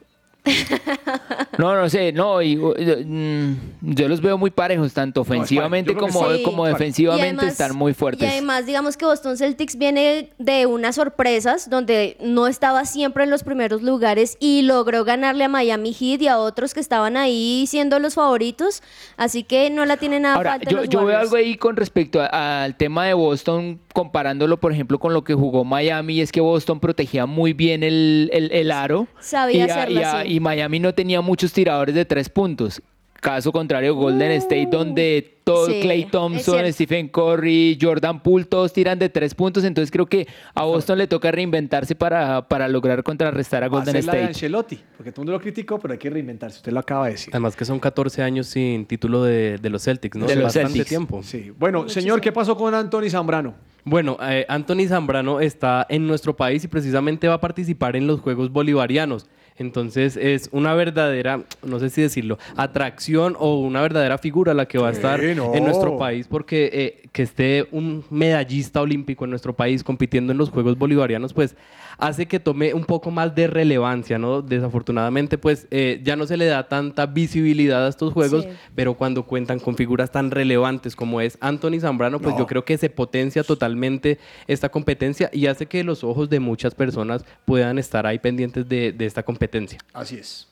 [1.59, 2.75] No, no sé, no, y, uh,
[3.07, 6.43] mm, yo los veo muy parejos, tanto ofensivamente yo que como, sí.
[6.43, 8.29] como Y defensivamente además- están muy Y fuertes.
[8.29, 13.45] además, digamos que Boston Celtics viene de unas sorpresas donde no estaba siempre en los
[13.45, 18.01] primeros lugares y logró ganarle a Miami Heat y a otros que estaban ahí siendo
[18.01, 18.83] los favoritos.
[19.17, 21.77] Así que no la tiene nada Ahora, falta yo, los yo veo algo ahí con
[21.77, 26.21] respecto a- al tema de Boston, comparándolo, por ejemplo, con lo que jugó Miami, y
[26.21, 29.07] es que Boston protegía muy bien el, el- el aro.
[29.21, 30.29] Sabía y, a- hacerlo y a- así.
[30.34, 32.83] y Miami no tenía muchos tiradores de tres puntos.
[33.21, 36.73] Caso contrario, Golden State, donde todo Uh, sí, Clay Thompson.
[36.73, 39.65] Stephen Curry, Jordan Poole, todos tiran de tres puntos.
[39.65, 44.05] Entonces creo que a Boston le toca reinventarse para, para lograr contrarrestar a Golden Hacer
[44.05, 44.29] la de State.
[44.35, 46.59] Ancelotti, porque todo el mundo lo criticó, pero hay que reinventarse.
[46.59, 47.31] Usted lo acaba de decir.
[47.33, 50.27] Además que son 14 años sin título de, de los Celtics, ¿no?
[50.27, 50.89] De los Bastante Celtics.
[50.89, 51.23] tiempo.
[51.23, 51.53] Sí.
[51.59, 53.55] Bueno, señor, ¿qué pasó con Anthony Zambrano?
[53.85, 58.21] Bueno, eh, Anthony Zambrano está en nuestro país y precisamente va a participar en los
[58.21, 59.29] Juegos Bolivarianos.
[59.57, 64.79] Entonces es una verdadera, no sé si decirlo, atracción o una verdadera figura la que
[64.79, 65.55] va a estar No.
[65.55, 70.39] en nuestro país porque eh, que esté un medallista olímpico en nuestro país compitiendo en
[70.39, 71.55] los Juegos Bolivarianos, pues
[71.99, 74.43] hace que tome un poco más de relevancia, ¿no?
[74.43, 78.51] Desafortunadamente, pues eh, ya no se le da tanta visibilidad a estos Juegos, Sí.
[78.75, 82.41] pero cuando cuentan con figuras tan relevantes como es Anthony Zambrano, pues No.
[82.41, 86.75] yo creo que se potencia totalmente esta competencia y hace que los ojos de muchas
[86.75, 89.79] personas puedan estar ahí pendientes de, de esta competencia.
[89.93, 90.49] Así es.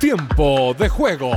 [0.00, 1.30] Tiempo de juego.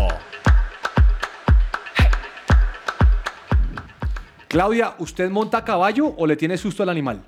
[4.48, 7.22] Claudia, ¿usted monta a caballo o le tiene susto al animal?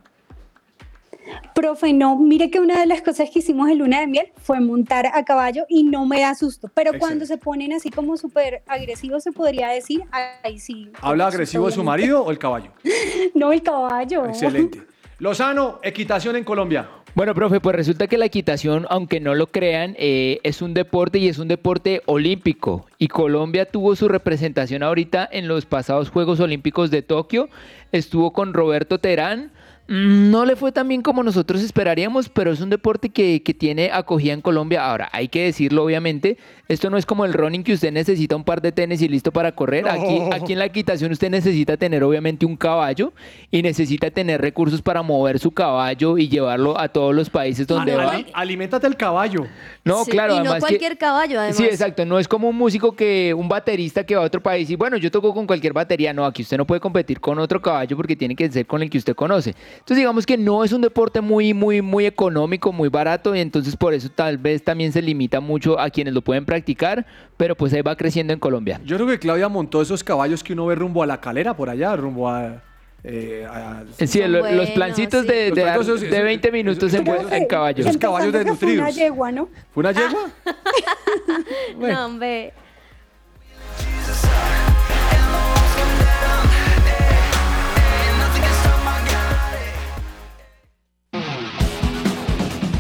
[1.53, 4.59] Profe, no, mire que una de las cosas que hicimos en luna de miel fue
[4.59, 8.63] montar a caballo y no me da susto, pero cuando se ponen así como súper
[8.67, 10.01] agresivos se podría decir,
[10.43, 10.91] ahí sí.
[11.01, 12.71] ¿Habla me agresivo de su marido o el caballo?
[13.35, 14.25] No, el caballo.
[14.25, 14.81] Excelente.
[15.19, 16.89] Lozano, equitación en Colombia.
[17.15, 21.17] Bueno, profe, pues resulta que la equitación, aunque no lo crean, eh, es un deporte
[21.17, 22.85] y es un deporte olímpico.
[22.97, 27.49] Y Colombia tuvo su representación ahorita en los pasados Juegos Olímpicos de Tokio.
[27.91, 29.51] Estuvo con Roberto Terán.
[29.89, 33.53] Mm, No le fue tan bien como nosotros esperaríamos, pero es un deporte que, que
[33.53, 34.85] tiene acogida en Colombia.
[34.85, 36.37] Ahora, hay que decirlo obviamente,
[36.67, 39.31] esto no es como el running que usted necesita un par de tenis y listo
[39.31, 39.85] para correr.
[39.85, 39.89] No.
[39.91, 43.11] Aquí, aquí en la equitación usted necesita tener obviamente un caballo
[43.49, 47.93] y necesita tener recursos para mover su caballo y llevarlo a todos los países donde
[47.93, 48.11] Ali- va.
[48.11, 49.47] ali- aliméntate el caballo.
[49.83, 51.57] No, Sí, claro, y no además que- cualquier caballo, además.
[51.57, 52.05] Sí, exacto.
[52.05, 54.97] No es como un músico que, un baterista que va a otro país y bueno,
[54.97, 56.13] yo toco con cualquier batería.
[56.13, 58.89] No, aquí usted no puede competir con otro caballo porque tiene que ser con el
[58.89, 59.55] que usted conoce.
[59.79, 63.75] Entonces, digamos que no es un deporte muy, muy, muy económico, muy barato y entonces
[63.75, 67.05] por eso tal vez también se limita mucho a quienes lo pueden practicar,
[67.37, 68.79] pero pues ahí va creciendo en Colombia.
[68.85, 71.69] Yo creo que Claudia montó esos caballos que uno ve rumbo a la calera por
[71.69, 72.61] allá, rumbo a.
[73.03, 77.81] eh, a- Sí, lo- los plancitos de, Los de, esos- 20 minutos en, en caballo.
[77.83, 78.95] Esos caballos que fue una desnutridos.
[78.95, 79.49] yegua, ¿no?
[79.73, 80.29] ¿Fue una yegua?
[81.79, 82.53] No, hombre.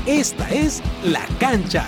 [0.09, 1.85] Esta es La Cancha.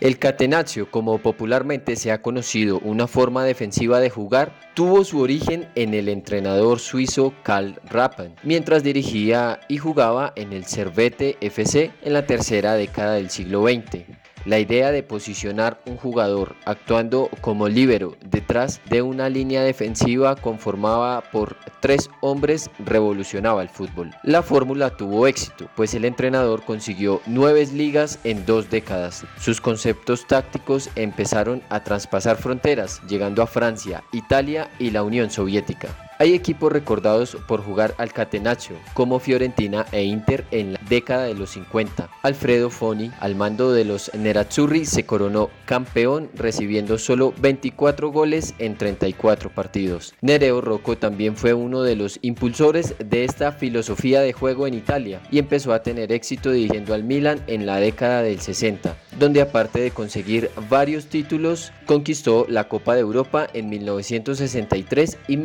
[0.00, 5.68] El catenaccio, como popularmente se ha conocido una forma defensiva de jugar, tuvo su origen
[5.74, 12.14] en el entrenador suizo Karl Rappen, mientras dirigía y jugaba en el Servette FC en
[12.14, 14.06] la tercera década del siglo XX.
[14.48, 21.20] La idea de posicionar un jugador actuando como líbero detrás de una línea defensiva conformada
[21.20, 24.10] por tres hombres revolucionaba el fútbol.
[24.22, 29.26] La fórmula tuvo éxito, pues el entrenador consiguió nueve ligas en dos décadas.
[29.38, 36.07] Sus conceptos tácticos empezaron a traspasar fronteras, llegando a Francia, Italia y la Unión Soviética.
[36.20, 41.34] Hay equipos recordados por jugar al catenaccio, como Fiorentina e Inter en la década de
[41.34, 42.10] los 50.
[42.24, 48.76] Alfredo Foni, al mando de los Nerazzurri, se coronó campeón recibiendo solo 24 goles en
[48.76, 50.12] 34 partidos.
[50.20, 55.20] Nereo Rocco también fue uno de los impulsores de esta filosofía de juego en Italia
[55.30, 59.78] y empezó a tener éxito dirigiendo al Milan en la década del 60, donde aparte
[59.78, 65.36] de conseguir varios títulos, conquistó la Copa de Europa en 1963 y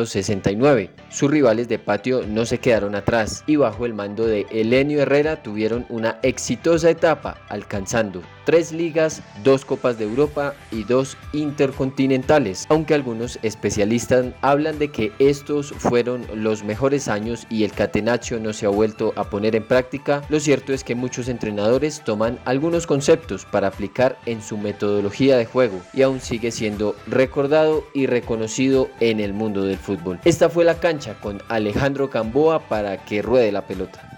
[0.00, 0.90] 1969.
[1.08, 5.42] Sus rivales de patio no se quedaron atrás y bajo el mando de Elenio Herrera
[5.42, 12.94] tuvieron una exitosa etapa, alcanzando tres ligas, dos Copas de Europa y dos intercontinentales, aunque
[12.94, 18.66] algunos especialistas hablan de que estos fueron los mejores años y el catenaccio no se
[18.66, 23.44] ha vuelto a poner en práctica, lo cierto es que muchos entrenadores toman algunos conceptos
[23.44, 29.20] para aplicar en su metodología de juego y aún sigue siendo recordado y reconocido en
[29.20, 30.20] el mundo del fútbol.
[30.24, 34.13] Esta fue la cancha con Alejandro Camboa para que ruede la pelota.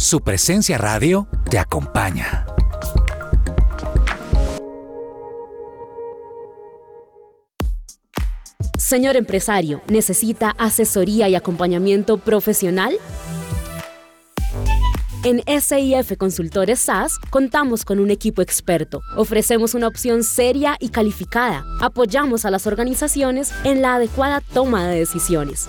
[0.00, 2.46] Su presencia radio te acompaña.
[8.78, 12.94] Señor empresario, ¿necesita asesoría y acompañamiento profesional?
[15.22, 19.02] En SIF Consultores SAS contamos con un equipo experto.
[19.18, 21.62] Ofrecemos una opción seria y calificada.
[21.78, 25.68] Apoyamos a las organizaciones en la adecuada toma de decisiones.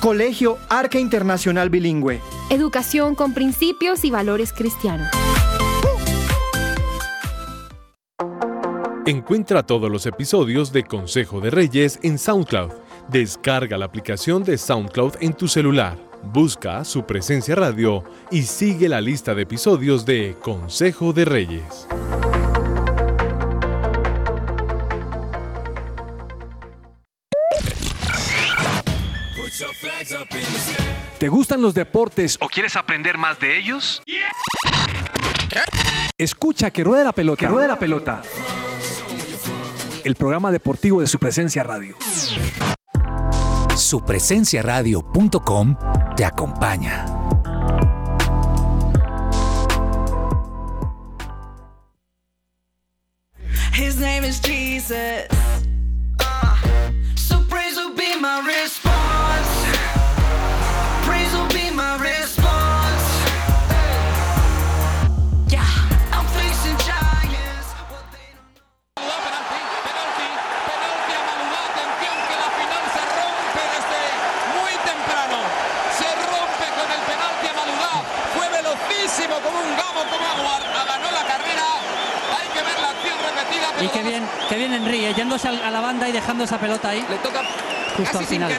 [0.00, 2.20] Colegio Arca Internacional Bilingüe.
[2.50, 5.08] Educación con principios y valores cristianos.
[9.06, 12.70] Encuentra todos los episodios de Consejo de Reyes en SoundCloud.
[13.08, 15.98] Descarga la aplicación de SoundCloud en tu celular.
[16.22, 21.88] Busca su presencia radio y sigue la lista de episodios de Consejo de Reyes.
[31.18, 34.02] ¿Te gustan los deportes o quieres aprender más de ellos?
[36.16, 37.40] Escucha que ruede la pelota.
[37.40, 38.22] Que ruede la pelota.
[40.04, 41.96] El programa deportivo de su presencia radio.
[43.76, 45.76] Supresenciaradio.com
[46.16, 47.04] te acompaña.
[53.74, 55.28] His name is Jesus.
[84.08, 87.04] Bien, qué bien Henry, eh, yéndose a la banda y dejando esa pelota ahí.
[87.08, 87.42] Le toca
[87.96, 88.52] justo al final.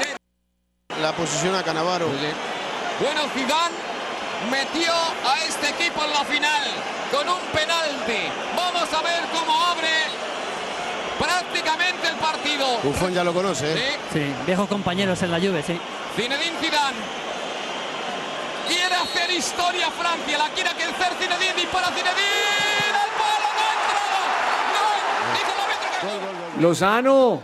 [1.02, 2.08] La posición a Canavaro.
[2.08, 3.76] Bueno, Zidane
[4.52, 6.64] metió a este equipo en la final
[7.12, 8.30] con un penalti.
[8.56, 9.90] Vamos a ver cómo abre
[11.18, 12.80] prácticamente el partido.
[12.84, 13.98] Buffon ya lo conoce, ¿eh?
[14.14, 15.80] Sí, viejos compañeros en la Juve, sí.
[16.16, 16.98] Zinedine Zidane
[18.68, 23.98] quiere hacer historia Francia, la quiere hacer Zinedine y para Zinedine al palo no entra.
[24.76, 24.86] No,
[25.34, 25.98] dice el árbitro que
[26.60, 27.42] Lozano,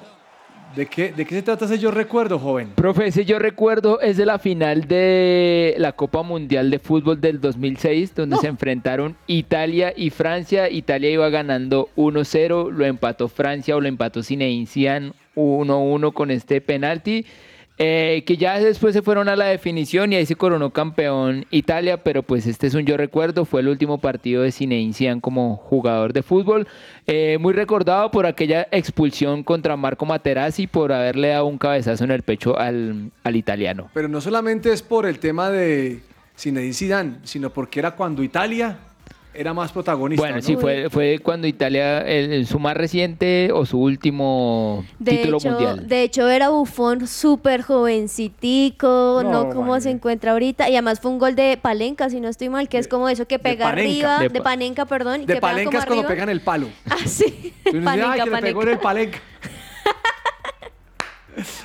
[0.75, 2.71] ¿de qué, ¿de qué se trata ese yo recuerdo, joven?
[2.75, 7.39] Profe, ese yo recuerdo es de la final de la Copa Mundial de Fútbol del
[7.39, 10.69] 2006, donde se enfrentaron Italia y Francia.
[10.69, 16.59] Italia iba ganando 1-0, lo empató Francia o lo empató Zinedine Zidane 1-1 con este
[16.59, 17.25] penalti.
[17.77, 22.03] Eh, que ya después se fueron a la definición y ahí se coronó campeón Italia,
[22.03, 25.57] pero pues este es un yo recuerdo, fue el último partido de Zinedine Zidane como
[25.57, 26.67] jugador de fútbol,
[27.05, 32.11] eh, muy recordado por aquella expulsión contra Marco Materazzi por haberle dado un cabezazo en
[32.11, 33.89] el pecho al, al italiano.
[33.93, 35.99] Pero no solamente es por el tema de
[36.37, 38.77] Zinedine Zidane, sino porque era cuando Italia
[39.35, 40.21] era más protagonista.
[40.21, 40.41] Bueno, ¿no?
[40.41, 45.37] sí, fue, fue cuando Italia, el- el- su más reciente o su último De título
[45.37, 45.87] hecho, mundial.
[45.87, 50.69] de hecho, era Bufón súper jovencitico, No, no, como se encuentra ahorita.
[50.69, 53.27] Y además fue un gol de Palenca, si no estoy mal, que es como eso
[53.27, 55.21] que pega arriba, De de, pa- Panenca, perdón.
[55.21, 56.09] De que pega palenca como es cuando arriba.
[56.15, 56.67] pegan el palo.
[56.89, 57.53] Ah, sí.
[57.83, 59.19] Panenka, "Ay, que le pegó en el palenca.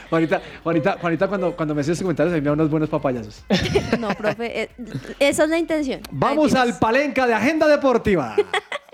[0.08, 2.88] Juanita, Juanita, Juanita cuando, cuando me hace estos comentarios, a mí me da unos buenos
[2.88, 3.44] papayazos.
[3.98, 4.70] No, profe, eh,
[5.18, 6.00] esa es la intención.
[6.10, 8.34] Vamos al palenca de Agenda Deportiva.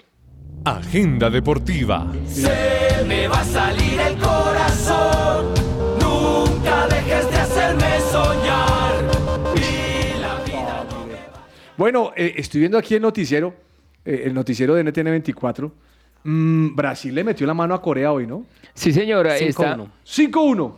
[0.64, 2.12] Agenda Deportiva.
[2.26, 5.54] Se me va a salir el corazón.
[6.00, 8.94] Nunca dejes de hacerme soñar.
[9.54, 10.84] Y la vida
[11.76, 13.54] Bueno, eh, estoy viendo aquí el noticiero,
[14.04, 15.72] eh, el noticiero de NTN 24.
[16.28, 18.44] Mm, Brasil le metió la mano a Corea hoy, ¿no?
[18.74, 19.36] Sí, señora.
[19.38, 20.74] está- 5-1.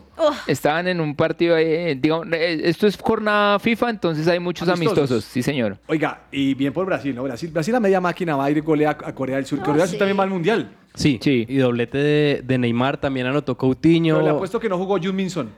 [0.46, 4.99] Estaban en un partido, eh, digamos, eh, esto es jornada FIFA, entonces hay muchos Amistosos.
[4.99, 5.78] amistosos, sí, señor.
[5.86, 7.22] Oiga, y bien por Brasil, ¿no?
[7.22, 9.61] Brasil, Brasil a media máquina va a ir y golea a Corea del Sur.
[9.61, 10.70] Corea del Sur también va al Mundial.
[10.94, 14.16] Sí, y doblete de, de Neymar también anotó Coutinho.
[14.16, 15.49] Pero le apuesto que no jugó Jun Minson.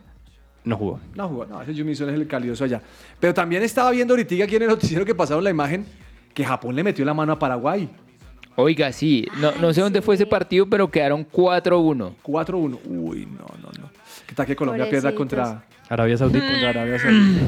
[0.62, 1.00] No jugó.
[1.14, 2.80] No jugó, no, ese Jun Minson es el calidoso allá.
[3.18, 5.84] Pero también estaba viendo ahorita aquí en el noticiero que pasaron la imagen
[6.34, 7.88] que Japón le metió la mano a Paraguay.
[8.56, 12.12] Oiga, sí, no, no sé dónde fue ese partido, pero quedaron 4-1.
[12.22, 12.78] 4-1.
[12.86, 13.90] Uy, no, no, no.
[14.26, 16.46] ¿Qué tal que Colombia pierda contra, Arabia Saudita.
[16.46, 17.40] contra Arabia Saudita?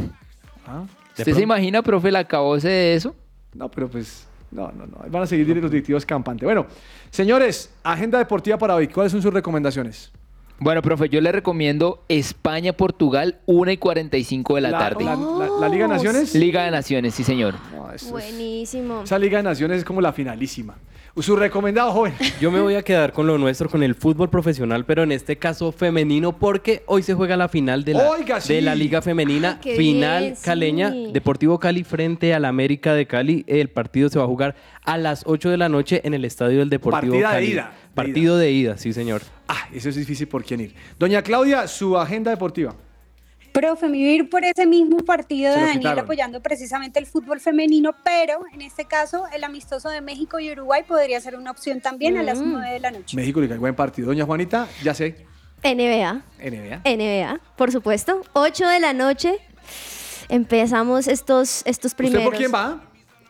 [0.67, 0.85] ¿Ah?
[1.19, 3.15] ¿Usted se imagina, profe, el acabose de eso?
[3.55, 4.99] No, pero pues No, no, no.
[5.11, 6.45] Van a seguir los directivos campante.
[6.47, 6.67] Bueno,
[7.11, 8.89] señores, agenda deportiva para hoy.
[8.89, 10.11] ¿Cuáles son sus recomendaciones?
[10.59, 15.05] Bueno, profe, yo le recomiendo España-Portugal, 1 y 45 de la, La- tarde.
[15.05, 16.35] la- la- la Liga de Naciones?
[16.35, 17.55] Liga de Naciones, sí, señor.
[18.11, 19.03] Buenísimo.
[19.03, 20.77] Esa Liga de Naciones es como la finalísima.
[21.21, 22.15] Su recomendado, joven.
[22.41, 25.37] Yo me voy a quedar con lo nuestro, con el fútbol profesional, pero en este
[25.37, 28.55] caso femenino, porque hoy se juega la final de la, Oiga, sí.
[28.55, 30.43] de la Liga Femenina, qué final bien, sí.
[30.43, 33.45] caleña, Deportivo Cali frente al América de Cali.
[33.47, 36.61] El partido se va a jugar a las 8 de la noche en el estadio
[36.61, 37.47] del Deportivo Partida de Cali.
[37.53, 39.21] ida, de Partido de ida, sí, señor.
[39.49, 40.75] Ah, eso es difícil por quién ir.
[40.99, 42.75] Doña Claudia, su agenda deportiva.
[43.53, 46.05] Profe, me iba a ir por ese mismo partido de Daniel quitaron.
[46.05, 50.83] apoyando precisamente el fútbol femenino, pero en este caso el amistoso de México y Uruguay
[50.89, 52.53] podría ser una opción también a las Mm.
[52.53, 53.15] 9 de la noche.
[53.17, 54.09] México le cae buen partido.
[54.09, 55.27] Doña Juanita, ya sé.
[55.63, 56.23] NBA.
[56.41, 56.81] NBA.
[56.85, 58.23] NBA, por supuesto.
[58.33, 59.39] 8 de la noche.
[60.29, 62.21] Empezamos estos, estos primeros.
[62.25, 62.81] ¿Usted por quién va?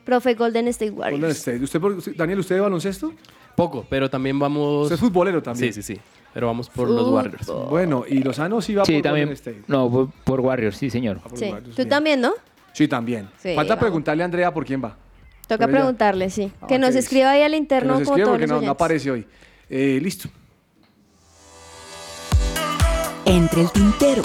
[0.04, 1.20] Profe Golden State Warriors.
[1.20, 1.62] Golden State.
[1.62, 3.12] ¿Usted por- usted- Daniel, ¿usted de baloncesto?
[3.56, 4.84] Poco, pero también vamos...
[4.84, 5.72] Usted es futbolero también.
[5.72, 6.00] Sí, sí, sí.
[6.34, 7.08] Pero vamos por los.
[7.08, 7.46] Warriors.
[7.68, 9.26] Bueno, y Lozano sí va Sí, por también.
[9.28, 9.62] Golden State.
[9.68, 11.20] No, por, por Warriors, sí, señor.
[11.34, 11.44] Sí.
[11.50, 11.88] Warriors, Tú bien.
[11.88, 12.32] también, ¿no?
[12.72, 13.28] Sí, también.
[13.38, 13.82] Sí, Falta vamos.
[13.82, 14.96] preguntarle a Andrea por quién va.
[15.46, 16.50] Toca Pero preguntarle, sí.
[16.62, 16.96] Ah, que nos ok.
[16.96, 18.70] escriba ahí al Que interno nos como escriba todos porque los no, no oyentes.
[18.74, 19.26] aparece hoy.
[19.68, 20.28] Eh, listo.
[23.26, 24.22] Entre el tintero.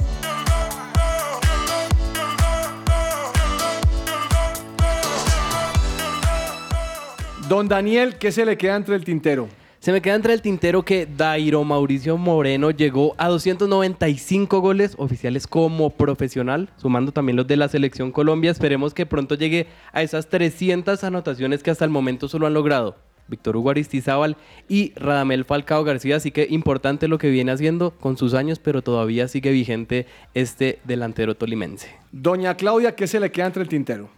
[7.48, 9.48] Don Daniel, ¿qué se le queda entre el tintero?
[9.88, 15.48] Se me queda entre el tintero que Dairo Mauricio Moreno llegó a 295 goles oficiales
[15.48, 18.52] como profesional, sumando también los de la selección Colombia.
[18.52, 22.98] Esperemos que pronto llegue a esas 300 anotaciones que hasta el momento solo han logrado
[23.30, 24.36] Víctor Hugo Aristizábal
[24.68, 26.18] y Radamel Falcao García.
[26.18, 30.80] Así que importante lo que viene haciendo con sus años, pero todavía sigue vigente este
[30.84, 31.88] delantero tolimense.
[32.12, 34.10] Doña Claudia, ¿qué se le queda entre el tintero?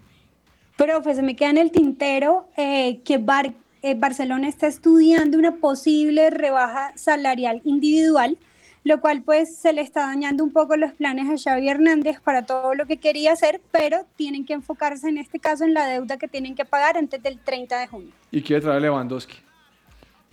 [0.77, 5.55] Profe, se me queda en el tintero eh, que Bar- eh, Barcelona está estudiando una
[5.55, 8.37] posible rebaja salarial individual,
[8.83, 12.45] lo cual pues se le está dañando un poco los planes a Xavi Hernández para
[12.45, 16.17] todo lo que quería hacer, pero tienen que enfocarse en este caso en la deuda
[16.17, 18.11] que tienen que pagar antes del 30 de junio.
[18.31, 19.37] Y quiere traer a Lewandowski.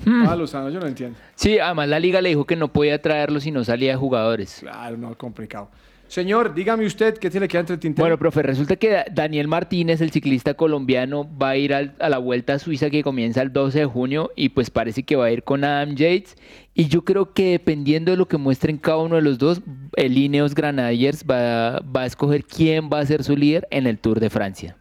[0.04, 0.26] Hmm.
[0.28, 1.18] Ah, Lozano, yo no entiendo.
[1.34, 4.58] Sí, además la liga le dijo que no podía traerlo si no salía de jugadores.
[4.60, 5.70] Claro, no, complicado.
[6.08, 8.04] Señor, dígame usted, ¿qué le queda entre el tintero?
[8.04, 12.08] Bueno, profe, resulta que Da- Daniel Martínez, el ciclista colombiano, va a ir al- a
[12.08, 15.26] la Vuelta a Suiza que comienza el 12 de junio y pues parece que va
[15.26, 16.36] a ir con Adam Yates.
[16.74, 19.60] Y yo creo que dependiendo de lo que muestren cada uno de los dos,
[19.96, 23.98] el Ineos Granadiers va, va a escoger quién va a ser su líder en el
[23.98, 24.76] Tour de Francia.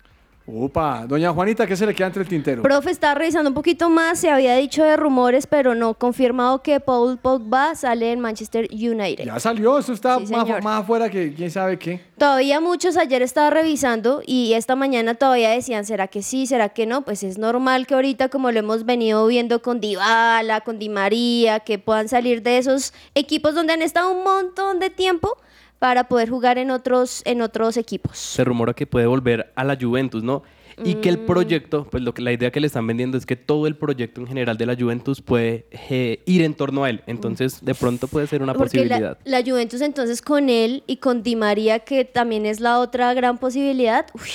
[0.48, 2.62] Opa, doña Juanita, ¿qué se le queda entre el tintero?
[2.62, 4.20] Profe, está revisando un poquito más.
[4.20, 9.26] Se había dicho de rumores, pero no confirmado que Paul Pogba sale en Manchester United.
[9.26, 12.00] Ya salió, eso está Sí, más, más afuera que quién sabe qué.
[12.20, 16.46] Todavía muchos ayer estaba revisando y esta mañana todavía decían, ¿será que sí?
[16.46, 17.02] ¿Será que no?
[17.02, 21.62] Pues es normal que ahorita, como lo hemos venido viendo con Dybala, con Di María,
[21.62, 25.38] que puedan salir de esos equipos donde han estado un montón de tiempo
[25.80, 28.18] para poder jugar en otros, en otros equipos.
[28.18, 30.44] se rumora que puede volver a la Juventus, ¿no?
[30.84, 31.26] Y que el Mm.
[31.26, 34.20] proyecto, pues lo que la idea que le están vendiendo es que todo el proyecto
[34.20, 37.02] en general de la Juventus puede eh, ir en torno a él.
[37.08, 39.18] Entonces, de pronto puede ser una Porque posibilidad.
[39.24, 43.14] la, la Juventus entonces con él y con Di María, que también es la otra
[43.14, 44.30] gran posibilidad, uy,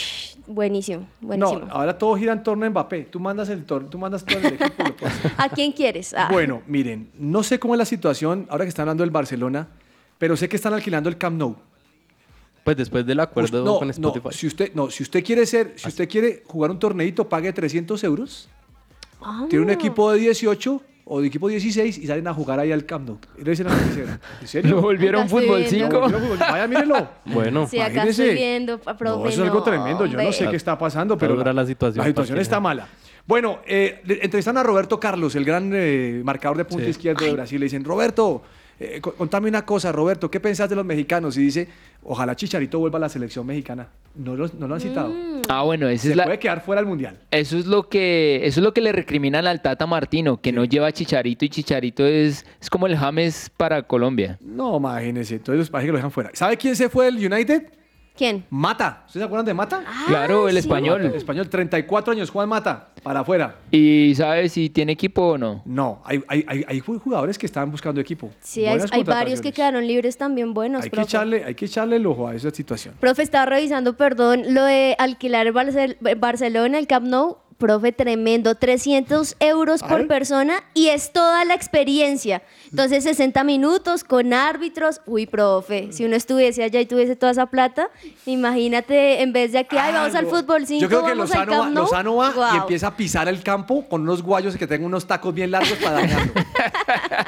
[0.46, 1.60] buenísimo, buenísimo.
[1.66, 3.02] No, ahora todo gira en torno a Mbappé.
[3.10, 4.84] Tú mandas el tor tú mandas todo el equipo.
[5.36, 6.14] ¿A quién quieres?
[6.14, 6.28] Ah.
[6.32, 9.68] Bueno, miren, no sé cómo es la situación ahora que están hablando del Barcelona,
[10.20, 11.56] pero sé que están alquilando el Camp Nou.
[12.62, 14.28] Pues después del acuerdo no, con no, Spotify.
[14.32, 18.04] si usted, no, si usted quiere ser, si usted quiere jugar un torneito, pague 300
[18.04, 18.48] euros.
[19.22, 19.46] Ah.
[19.48, 22.84] Tiene un equipo de 18 o de equipo 16 y salen a jugar ahí al
[22.84, 23.18] Camp Nou.
[23.38, 24.70] Y le dicen a la ¿En serio?
[24.76, 25.76] ¿Lo volvieron Acá estoy fútbol viendo.
[25.88, 25.92] 5?
[25.94, 26.38] Lo volvieron fútbol.
[26.38, 27.08] Vaya, mírenlo.
[27.24, 28.22] Bueno, Sí, acá imagínese.
[28.24, 30.04] estoy viendo, No, profe, eso es algo no, tremendo.
[30.06, 32.42] Yo no sé qué está pasando, pero dura la situación La situación cualquiera.
[32.42, 32.86] está mala.
[33.26, 36.90] Bueno, eh, le- entrevistan a Roberto Carlos, el gran eh, marcador de punta Sí.
[36.90, 37.58] izquierdo de Brasil.
[37.58, 38.42] Le dicen, Roberto,
[38.80, 41.36] eh, co- contame una cosa, Roberto, ¿qué pensás de los mexicanos?
[41.36, 41.68] Y dice,
[42.02, 43.88] ojalá Chicharito vuelva a la selección mexicana.
[44.16, 45.12] No lo, no lo han citado.
[45.48, 47.18] Ah, bueno, Se es la, puede quedar fuera del Mundial.
[47.30, 50.64] Eso es lo que eso es lo que le recriminan al Tata Martino, que no
[50.64, 54.38] lleva a Chicharito y Chicharito es, es como el James para Colombia.
[54.40, 55.36] No, imagínense.
[55.36, 56.30] Entonces parece que lo dejan fuera.
[56.32, 57.62] ¿Sabe quién se fue del United?
[58.16, 58.44] ¿Quién?
[58.50, 59.04] Mata.
[59.06, 59.82] ¿Ustedes se acuerdan de Mata?
[60.06, 60.58] Claro, el sí.
[60.60, 61.04] español.
[61.06, 63.56] El español, 34 años, Juan Mata, para afuera.
[63.70, 65.62] ¿Y sabe si tiene equipo o no?
[65.64, 68.30] No, hay, hay, hay, hay jugadores que están buscando equipo.
[68.40, 71.64] Sí, hay, Buenas hay varios que quedaron libres también buenos, Hay que, echarle, hay que
[71.64, 72.94] echarle el ojo a esa situación.
[73.00, 78.54] Profe, estaba revisando, perdón, lo de alquilar el Barcel- Barcelona, el Camp Nou, Profe, tremendo.
[78.56, 80.06] 300 euros por Ay.
[80.06, 82.42] persona y es toda la experiencia.
[82.70, 85.00] Entonces, 60 minutos con árbitros.
[85.06, 87.90] Uy, profe, si uno estuviese allá y tuviese toda esa plata,
[88.26, 91.46] imagínate, en vez de aquí, ay, vamos al fútbol 5, Yo creo que vamos al
[91.74, 92.28] Lozano va.
[92.30, 95.50] Lozano y empieza a pisar el campo con unos guayos que tengan unos tacos bien
[95.50, 96.32] largos para dañarlo.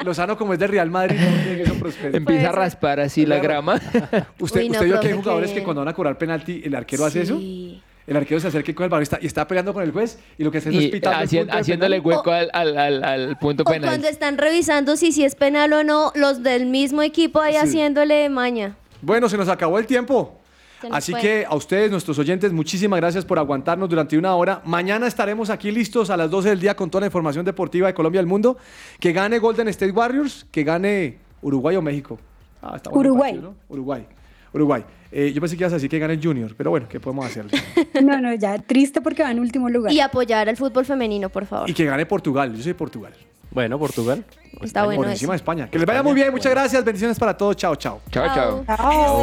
[0.03, 2.07] Lozano, como es de Real Madrid, no eso.
[2.11, 3.75] Empieza a raspar así la grama.
[4.39, 6.61] ¿Usted, Uy, no, usted vio que hay jugadores que- que cuando van a cobrar penalti,
[6.65, 7.39] el arquero hace eso?
[8.05, 10.51] El arquero se acerca con el balón y está, peleando con el juez y lo
[10.51, 13.89] que hace es pitar haci- haciéndole hueco al, al, al, al punto O penal.
[13.89, 17.59] cuando están revisando si, si es penal o no, los del mismo equipo ahí Sí.
[17.59, 18.75] haciéndole maña.
[19.01, 20.37] Bueno, se nos acabó el tiempo.
[20.91, 21.21] Así fue.
[21.21, 24.61] que a ustedes, nuestros oyentes, muchísimas gracias por aguantarnos durante una hora.
[24.65, 27.93] Mañana estaremos aquí listos a las 12 del día con toda la información deportiva de
[27.93, 28.57] Colombia y del mundo.
[28.99, 32.19] Que gane Golden State Warriors, que gane Uruguay o México.
[32.61, 33.31] Ah, está bueno el Uruguay.
[33.31, 33.57] partido, ¿no?
[33.73, 34.05] Uruguay.
[34.51, 34.83] Uruguay.
[35.15, 37.25] Eh, yo pensé que ibas a decir que gane el Junior, pero bueno, ¿qué podemos
[37.25, 37.51] hacerle?
[38.01, 39.93] No, no, ya, triste porque va en último lugar.
[39.93, 41.69] Y apoyar al fútbol femenino, por favor.
[41.69, 43.13] Y que gane Portugal, yo soy Portugal.
[43.51, 44.25] Bueno, Portugal.
[44.61, 44.95] Está España.
[44.97, 45.35] bueno.
[45.35, 45.69] España.
[45.69, 48.01] Que les vaya muy bien, muchas gracias, bendiciones para todos, chao, chao.
[48.09, 48.63] Chao, chao.
[48.65, 48.77] chao.
[48.77, 49.21] chao.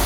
[0.00, 0.05] Uh,